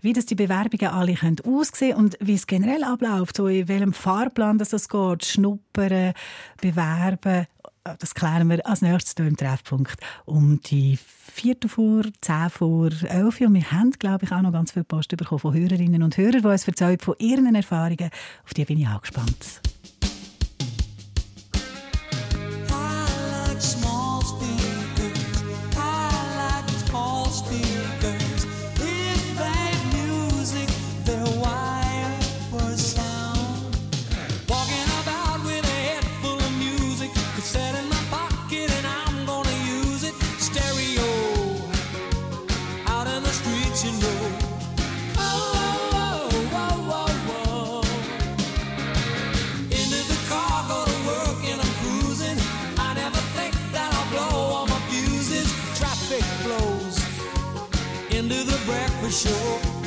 [0.00, 3.92] wie das die Bewerbungen alle können aussehen und wie es generell abläuft, so in welchem
[3.92, 6.14] Fahrplan das es geht, schnuppern,
[6.60, 7.46] bewerben.
[7.98, 13.40] Das klären wir als nächstes hier im Treffpunkt um die Viertel vor, zehn vor elf.
[13.40, 16.42] Und wir haben, glaube ich, auch noch ganz viel Post bekommen von Hörerinnen und Hörern,
[16.42, 18.10] die uns von ihren Erfahrungen.
[18.44, 19.60] Auf die bin ich auch gespannt.
[58.68, 59.77] Breakfast show.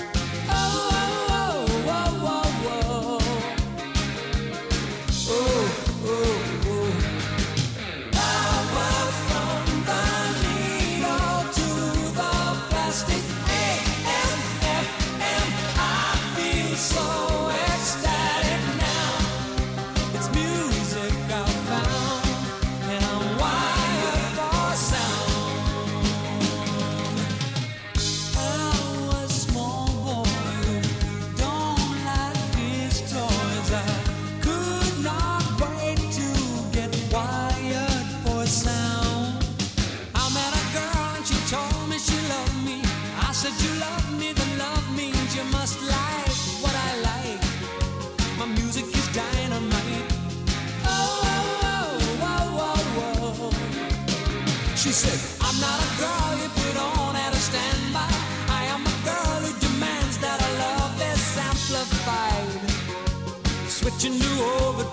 [64.04, 64.42] you knew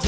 [0.02, 0.07] time.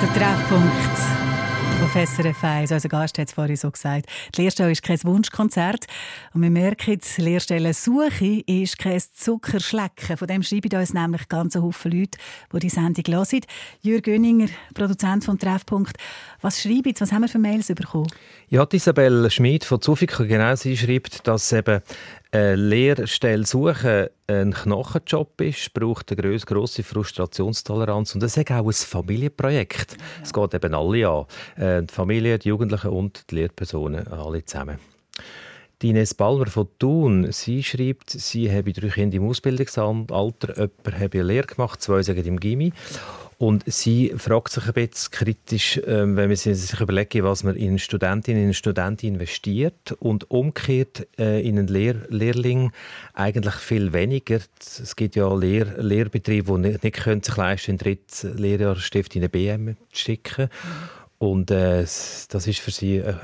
[0.00, 1.18] Der Treffpunkt
[1.94, 2.70] SRF 1.
[2.70, 4.06] Unser Gast hat es vorhin so gesagt.
[4.36, 5.86] Die Lehrstelle ist kein Wunschkonzert.
[6.34, 10.16] Und wir merken, die Lehrstellensuche ist kein Zuckerschlecken.
[10.16, 12.18] Von dem schreiben uns nämlich ganz Haufen Leute,
[12.52, 13.40] die die Sendung hören.
[13.80, 15.96] Jürg Göninger, Produzent vom Treffpunkt.
[16.40, 17.00] Was schreiben Sie?
[17.00, 18.06] Was haben wir für Mails bekommen?
[18.48, 21.80] Ja, Isabel Schmid von Zufika, genau, sie schreibt, dass eben
[22.30, 28.72] eine Lehrstelle suchen ein Knochenjob ist, braucht eine grosse, Frustrationstoleranz und es ist auch ein
[28.72, 29.96] Familienprojekt.
[30.22, 31.24] Es geht eben alle an.
[31.56, 34.78] Äh, Die Familie, die Jugendlichen und die Lehrpersonen, alle zusammen.
[35.80, 41.18] Die Ines Balmer von Thun, sie schreibt, sie habe drei Kinder im Ausbildungsalter, jemand habe
[41.18, 42.72] eine Lehre gemacht, zwei sagen im Gimmi.
[43.38, 47.78] Und sie fragt sich ein bisschen kritisch, ähm, wenn man sich überlegt, was man in
[47.78, 52.72] Studentinnen und Studenten investiert und umgekehrt äh, in einen Lehr Lehrling
[53.14, 54.40] eigentlich viel weniger.
[54.60, 59.14] Es gibt ja Lehr Lehrbetriebe, die nicht, nicht können sich leisten können, einen dritten Lehrjahrstift
[59.14, 60.48] in eine BM zu schicken.
[61.18, 63.14] Und äh, das ist für sie äh,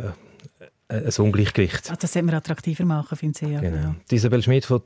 [0.88, 1.90] äh, ein Ungleichgewicht.
[1.90, 3.50] Ah, das sollte man attraktiver machen, finde ich.
[3.50, 3.94] Ja, Genau.
[4.10, 4.82] Isabel Schmid von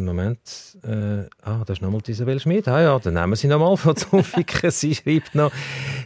[0.00, 0.38] Moment.
[0.84, 2.66] Äh, ah, das ist nochmal Isabel Schmid.
[2.68, 4.70] Ah ja, dann nehmen wir sie nochmal von Zufika.
[4.70, 5.52] sie schreibt noch,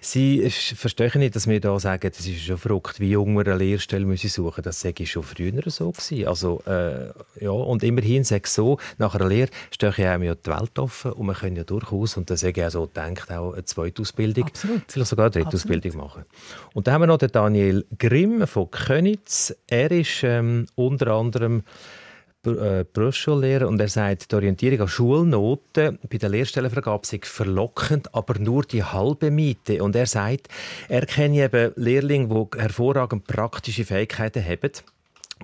[0.00, 3.46] sie sch- verstehe nicht, dass wir da sagen, das ist schon verrückt, wie jung wir
[3.46, 6.26] eine Lehrstelle müssen suchen Das sei schon früher so gewesen.
[6.26, 7.10] Also, äh,
[7.40, 11.12] ja, und immerhin sage so, nach einer Lehre stehe ich einem ja die Welt offen
[11.12, 14.02] und wir können ja durchaus, und das sage ich auch so gedacht, auch eine zweite
[14.02, 14.82] Ausbildung, Absolut.
[14.88, 15.76] vielleicht sogar eine dritte Absolut.
[15.76, 16.24] Ausbildung machen.
[16.74, 19.54] Und dann haben wir noch den Daniel Grimm von Könitz.
[19.66, 21.62] Er ist ähm, unter anderem äh,
[22.92, 28.62] Berufsschullehrer und er sagt, die Orientierung an Schulnoten bei der Lehrstellenvergabe sei verlockend, aber nur
[28.62, 29.82] die halbe Miete.
[29.82, 30.48] Und er sagt,
[30.88, 34.70] er kenne eben Lehrlinge, die hervorragend praktische Fähigkeiten haben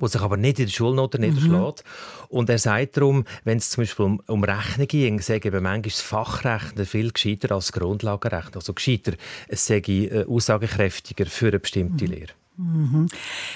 [0.00, 1.84] wo sich aber nicht in der Schulnote niederschlägt.
[2.28, 5.82] Und er sagt darum, wenn es zum Beispiel um, um Rechnen ging, sage eben manchmal
[5.82, 8.55] das Fachrechnen viel gescheiter als das Grundlagenrechnen.
[8.55, 9.12] Also gescheiter,
[9.48, 12.32] es sei äh, aussagekräftiger für eine bestimmte Lehre.
[12.57, 13.09] Mhm.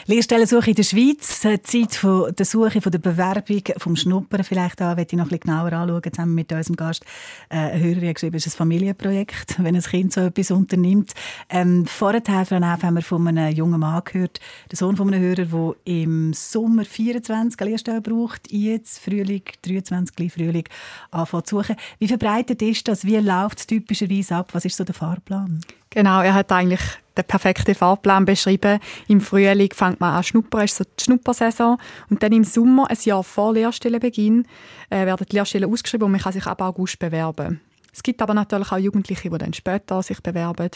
[0.07, 2.03] Lehrstellensuche in der Schweiz, äh, die Zeit
[2.39, 6.35] der Suche, der Bewerbung, vom Schnuppern vielleicht an, möchte ich noch ein genauer anschauen, zusammen
[6.35, 7.05] mit unserem Gast.
[7.51, 11.13] Äh, Hörerin hat geschrieben, es ist ein Familienprojekt, wenn ein Kind so etwas unternimmt.
[11.51, 14.41] Ähm, vorher, Frau Neff, haben wir von einem jungen Mann gehört,
[14.71, 20.17] der Sohn von einem Hörer, der im Sommer 24 eine Lehrstelle braucht, jetzt Frühling, 23
[20.17, 20.65] gleich Frühling,
[21.11, 21.77] anfängt zu suchen.
[21.99, 23.05] Wie verbreitet ist das?
[23.05, 24.49] Wie läuft es typischerweise ab?
[24.53, 25.61] Was ist so der Fahrplan?
[25.91, 26.81] Genau, er hat eigentlich
[27.17, 28.79] den perfekten Fahrplan beschrieben.
[29.09, 31.79] Im Frühling fängt man an schnuppern, ist so die Schnuppersaison.
[32.11, 34.47] Und dann im Sommer, ein Jahr vor Lehrstellenbeginn,
[34.91, 37.61] äh, werden die Lehrstellen ausgeschrieben und man kann sich ab August bewerben.
[37.97, 40.69] Es gibt aber natürlich auch Jugendliche, die dann später sich bewerben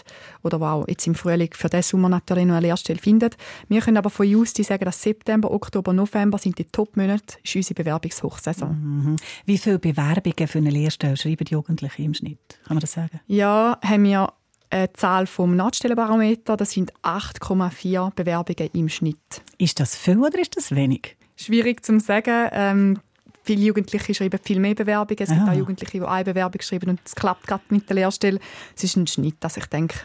[0.43, 3.28] oder die auch jetzt im Frühling für diesen Sommer natürlich noch eine Lehrstelle finden.
[3.68, 7.74] Wir können aber von Justi sagen, dass September, Oktober, November sind die Top-Monate, ist unsere
[7.74, 8.70] Bewerbungshochsaison.
[8.70, 9.16] Mhm.
[9.45, 12.59] Wie viele Bewerbungen für eine Lehrstelle schreiben die Jugendlichen im Schnitt?
[12.64, 13.20] Kann man das sagen?
[13.26, 14.32] Ja, haben wir
[14.71, 19.43] eine Zahl vom Nahtstellenbarometer, das sind 8,4 Bewerbungen im Schnitt.
[19.59, 21.16] Ist das viel oder ist das wenig?
[21.37, 22.49] Schwierig zu sagen.
[22.53, 22.99] Ähm,
[23.43, 25.18] viele Jugendliche schreiben viel mehr Bewerbungen.
[25.23, 25.51] Es gibt Ah.
[25.53, 28.39] auch Jugendliche, die eine Bewerbung schreiben und es klappt gerade mit der Lehrstelle.
[28.77, 29.97] Es ist ein Schnitt, dass ich denke,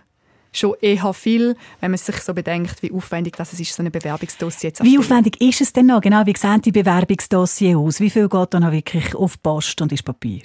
[0.51, 4.74] schon eher viel, wenn man sich so bedenkt, wie aufwendig das ist, so eine Bewerbungsdossier
[4.74, 5.99] zu Wie aufwendig ist es denn noch?
[5.99, 7.99] Genau, wie sehen die Bewerbungsdossier aus?
[7.99, 10.41] Wie viel geht da noch wirklich auf Post und ist Papier?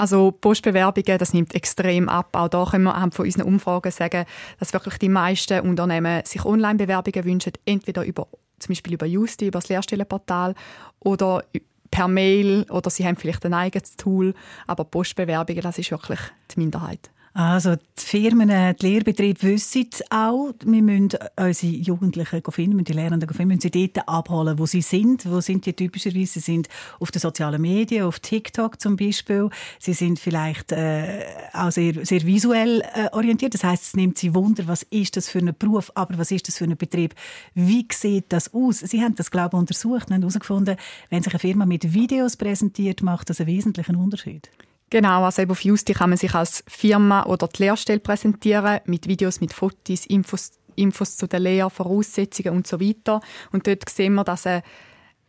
[0.00, 2.30] Also Postbewerbungen, das nimmt extrem ab.
[2.32, 4.24] Auch da können wir anhand von unseren Umfragen sagen,
[4.58, 8.26] dass wirklich die meisten Unternehmen sich Online-Bewerbungen wünschen, entweder über
[8.58, 10.54] zum Beispiel über Justi, über das Lehrstellenportal
[11.00, 11.44] oder
[11.90, 14.32] per Mail oder sie haben vielleicht ein eigenes Tool.
[14.66, 16.20] Aber Postbewerbungen, das ist wirklich
[16.50, 17.10] die Minderheit.
[17.32, 23.28] Also die Firmen, äh, die Lehrbetriebe wissen auch, wir müssen unsere Jugendlichen finden, die Lehrenden
[23.28, 25.30] finden, müssen sie dort abholen, wo sie sind.
[25.30, 26.34] Wo sind die typischerweise?
[26.34, 26.68] Sie sind
[26.98, 29.48] auf den sozialen Medien, auf TikTok zum Beispiel.
[29.78, 33.54] Sie sind vielleicht äh, auch sehr, sehr visuell äh, orientiert.
[33.54, 36.48] Das heißt, es nimmt sie Wunder, was ist das für ein Beruf, aber was ist
[36.48, 37.14] das für ein Betrieb?
[37.54, 38.80] Wie sieht das aus?
[38.80, 40.76] Sie haben das, glaube ich, untersucht und herausgefunden,
[41.10, 44.50] wenn sich eine Firma mit Videos präsentiert, macht das einen wesentlichen Unterschied.
[44.90, 49.06] Genau, also eben auf Justi kann man sich als Firma oder die Lehrstelle präsentieren, mit
[49.06, 53.20] Videos, mit Fotos, Infos, Infos zu der Lehre, Voraussetzungen und so weiter.
[53.52, 54.64] Und dort sehen wir, dass eine,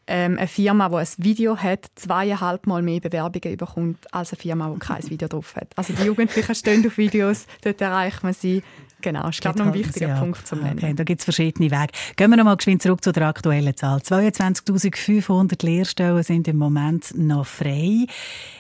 [0.08, 4.72] ähm, eine Firma, die ein Video hat, zweieinhalb Mal mehr Bewerbungen bekommt, als eine Firma,
[4.74, 5.68] die kein Video drauf hat.
[5.76, 8.64] Also die Jugendlichen stehen auf Videos, dort erreicht man sie.
[9.02, 10.16] Genau, ist glaube ich noch ein halten wichtiger.
[10.16, 10.78] Punkt zum Nennen.
[10.78, 11.94] Okay, da gibt es verschiedene Wege.
[12.16, 14.00] Gehen wir noch mal geschwind zurück zu der aktuellen Zahl.
[14.00, 18.06] 22'500 Lehrstellen sind im Moment noch frei.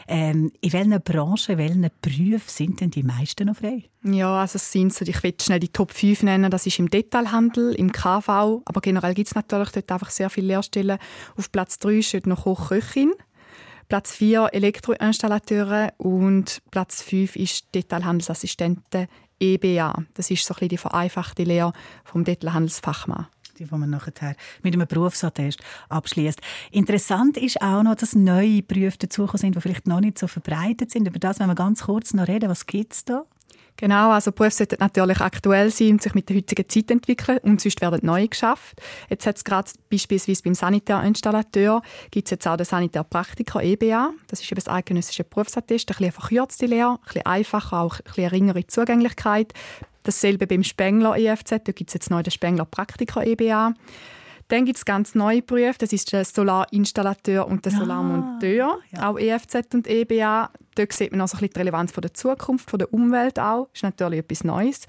[0.07, 3.85] Ähm, in welchen Branchen, in welchen Berufen sind denn die meisten noch frei?
[4.03, 6.89] Ja, also es sind so, ich will schnell die Top 5 nennen, das ist im
[6.89, 10.97] Detailhandel, im KV, aber generell gibt es natürlich dort einfach sehr viele Lehrstellen.
[11.37, 13.13] Auf Platz 3 steht noch Kochköchin,
[13.89, 19.07] Platz 4 Elektroinstallateure und Platz 5 ist Detailhandelsassistenten
[19.41, 20.03] EBA.
[20.13, 21.73] Das ist so ein bisschen die vereinfachte Lehre
[22.03, 23.27] vom Detailhandelsfachmann.
[23.59, 26.39] Die, man nachher mit einem Berufsattest abschließt.
[26.71, 30.89] Interessant ist auch noch, dass neue Berufe dazugekommen sind, die vielleicht noch nicht so verbreitet
[30.91, 31.07] sind.
[31.07, 32.49] Über das wenn wir ganz kurz noch reden.
[32.49, 33.25] Was gibt es da?
[33.81, 37.59] Genau, also Berufe sollten natürlich aktuell sein und sich mit der heutigen Zeit entwickeln und
[37.61, 38.79] sonst werden neue geschafft.
[39.09, 44.11] Jetzt hat es gerade beispielsweise beim Sanitärinstallateur gibt es jetzt auch den Sanitärpraktiker EBA.
[44.27, 48.03] Das ist eben das eidgenössische Berufsattest, ein bisschen verkürzte Lehre, ein bisschen einfacher, auch ein
[48.03, 49.51] bisschen geringere Zugänglichkeit.
[50.03, 53.73] Dasselbe beim Spengler EFZ, da gibt es jetzt neu den Spengler Praktiker EBA.
[54.49, 59.73] Dann gibt es ganz neue Berufe, das ist der Solarinstallateur und der Solarmonteur, auch EFZ
[59.73, 60.51] und EBA.
[60.75, 63.67] Dort sieht man auch so die Relevanz von der Zukunft, von der Umwelt auch.
[63.67, 64.87] Das ist natürlich etwas Neues.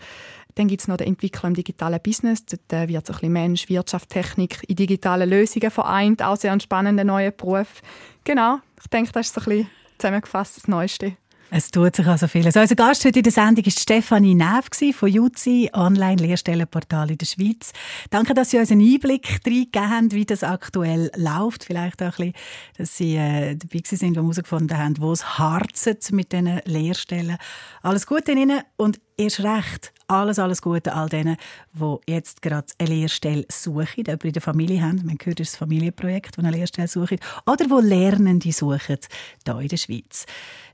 [0.55, 2.45] Dann gibt es noch den Entwickler im digitalen Business.
[2.45, 6.22] Dort äh, wird so ein bisschen Mensch, Wirtschaft, Technik in digitalen Lösungen vereint.
[6.22, 7.80] Auch sehr ein spannender neuer Beruf.
[8.24, 11.16] Genau, ich denke, das ist so ein bisschen zusammengefasst das Neueste.
[11.55, 12.57] Es tut sich also vieles.
[12.57, 17.74] Unser Gast heute in der Sendung war Stefanie Neff von Jutzi, Online-Lehrstellenportal in der Schweiz.
[18.09, 21.64] Danke, dass Sie uns einen Einblick reingegeben haben, wie das aktuell läuft.
[21.64, 22.34] Vielleicht auch ein bisschen,
[22.78, 27.36] dass Sie äh, dabei sind, und herausgefunden haben, wo es harzt mit diesen Lehrstellen.
[27.82, 31.37] Alles Gute Ihnen und erst recht alles, alles Gute all denen,
[31.73, 35.03] die jetzt gerade eine Lehrstelle suchen, jemand in der Familie haben.
[35.05, 37.18] Man hört, das ist Familienprojekt, das eine Lehrstelle sucht.
[37.47, 38.99] Oder wo Lernende suchen,
[39.45, 40.27] hier in der Schweiz.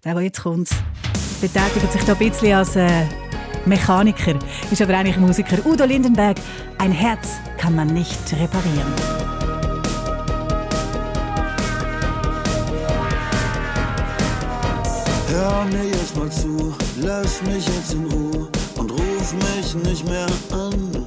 [0.05, 0.71] Der, der jetzt kommt,
[1.41, 3.07] betätigt sich da ein bisschen als äh,
[3.65, 4.39] Mechaniker,
[4.71, 5.65] ist aber eigentlich Musiker.
[5.65, 6.39] Udo Lindenberg,
[6.79, 9.38] ein Herz kann man nicht reparieren.
[15.29, 20.27] Hör mir jetzt mal zu, lass mich jetzt in Ruhe und ruf mich nicht mehr
[20.51, 21.07] an.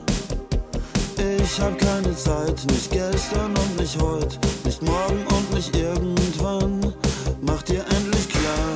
[1.17, 6.93] Ich hab keine Zeit, nicht gestern und nicht heute, nicht morgen und nicht irgendwann.
[7.41, 8.75] Mach dir endlich klar,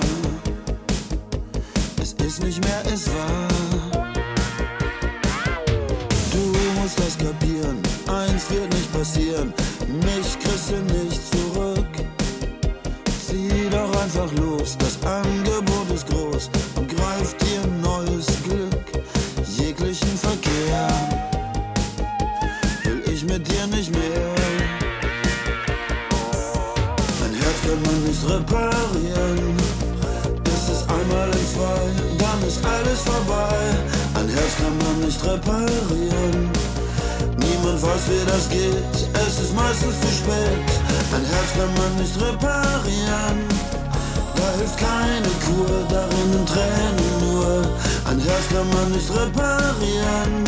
[2.02, 4.04] es ist nicht mehr, es war.
[6.32, 7.80] Du musst das kapieren,
[9.06, 9.54] passieren.
[9.88, 11.45] Mich kriegst du nicht zurück.
[14.06, 18.86] Einfach los, das Angebot ist groß und greif dir neues Glück.
[19.58, 20.88] Jeglichen Verkehr
[22.84, 24.36] will ich mit dir nicht mehr.
[27.20, 29.58] Mein Herz kann man nicht reparieren.
[30.54, 31.90] Ist es einmal in zwei,
[32.20, 33.58] dann ist alles vorbei.
[34.14, 36.52] Ein Herz kann man nicht reparieren.
[37.40, 40.62] Niemand weiß, wie das geht, es ist meistens zu spät.
[41.12, 43.65] Ein Herz kann man nicht reparieren.
[44.58, 47.68] Hilft keine Kur, darin in Tränen nur.
[48.10, 50.44] Ein Herz kann man nicht reparieren.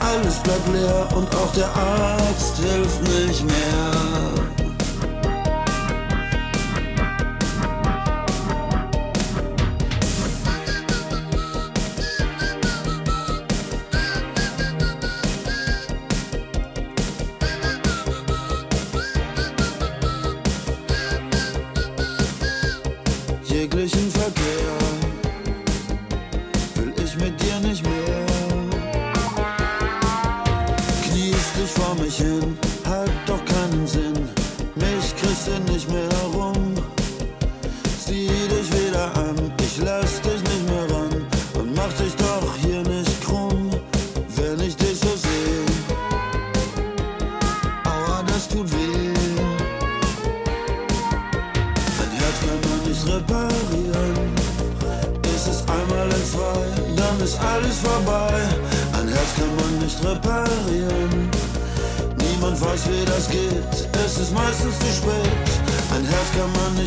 [0.00, 4.49] Alles bleibt leer und auch der Arzt hilft nicht mehr.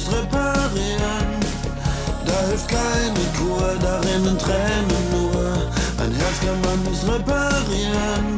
[0.04, 1.28] Nicht reparieren.
[2.26, 5.54] Da hilft keine Kur, darin in Tränen nur.
[6.04, 8.36] Ein Herz kann man nicht reparieren.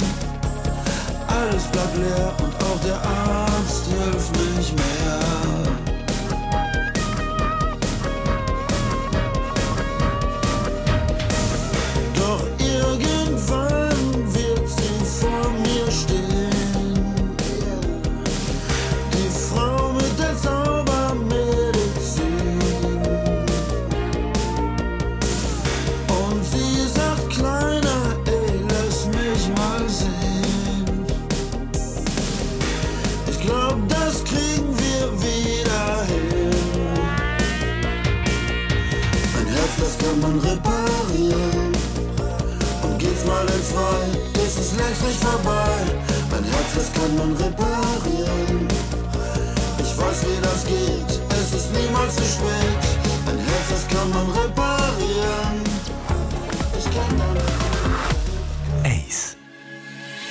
[1.27, 4.24] Alles bleibt leer und auch der Arzt hilft
[45.15, 45.77] nicht vorbei.
[46.35, 48.67] Ein Herz, das kann man reparieren.
[49.79, 52.83] Ich weiß, wie das geht, es ist niemals zu spät.
[53.27, 55.61] Ein Herz, das kann man reparieren.
[56.77, 57.37] Ich kann dann.
[58.83, 59.37] Ace.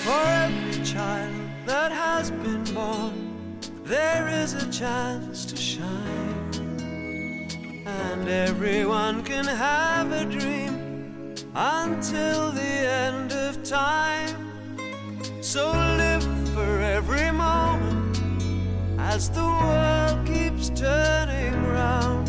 [0.04, 1.32] For every child
[1.66, 5.84] that has been born, there is a chance to shine.
[7.86, 14.43] And everyone can have a dream until the end of time.
[15.54, 18.18] So live for every moment
[18.98, 22.28] as the world keeps turning round.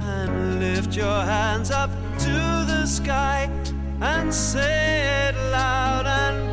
[0.00, 1.90] And lift your hands up
[2.26, 2.34] to
[2.66, 3.48] the sky
[4.00, 6.43] and say it loud and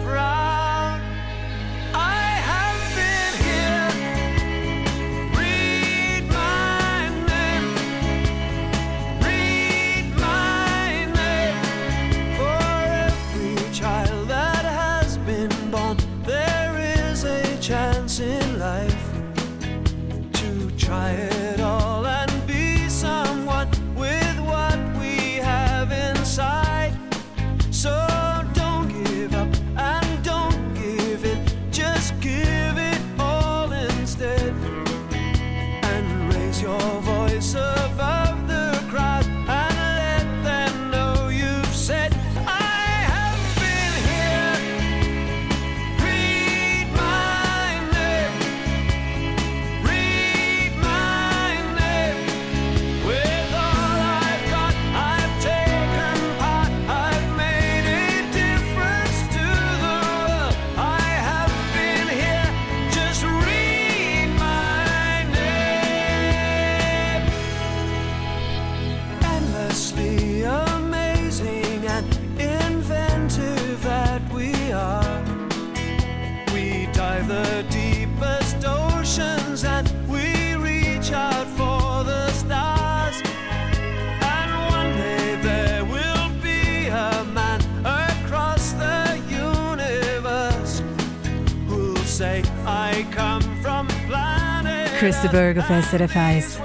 [95.32, 96.60] Christa Berg auf SRF 1.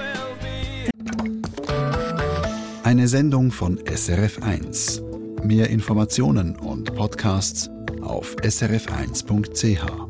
[2.82, 5.44] Eine Sendung von SRF1.
[5.44, 7.70] Mehr Informationen und Podcasts
[8.02, 10.05] auf srf1.ch.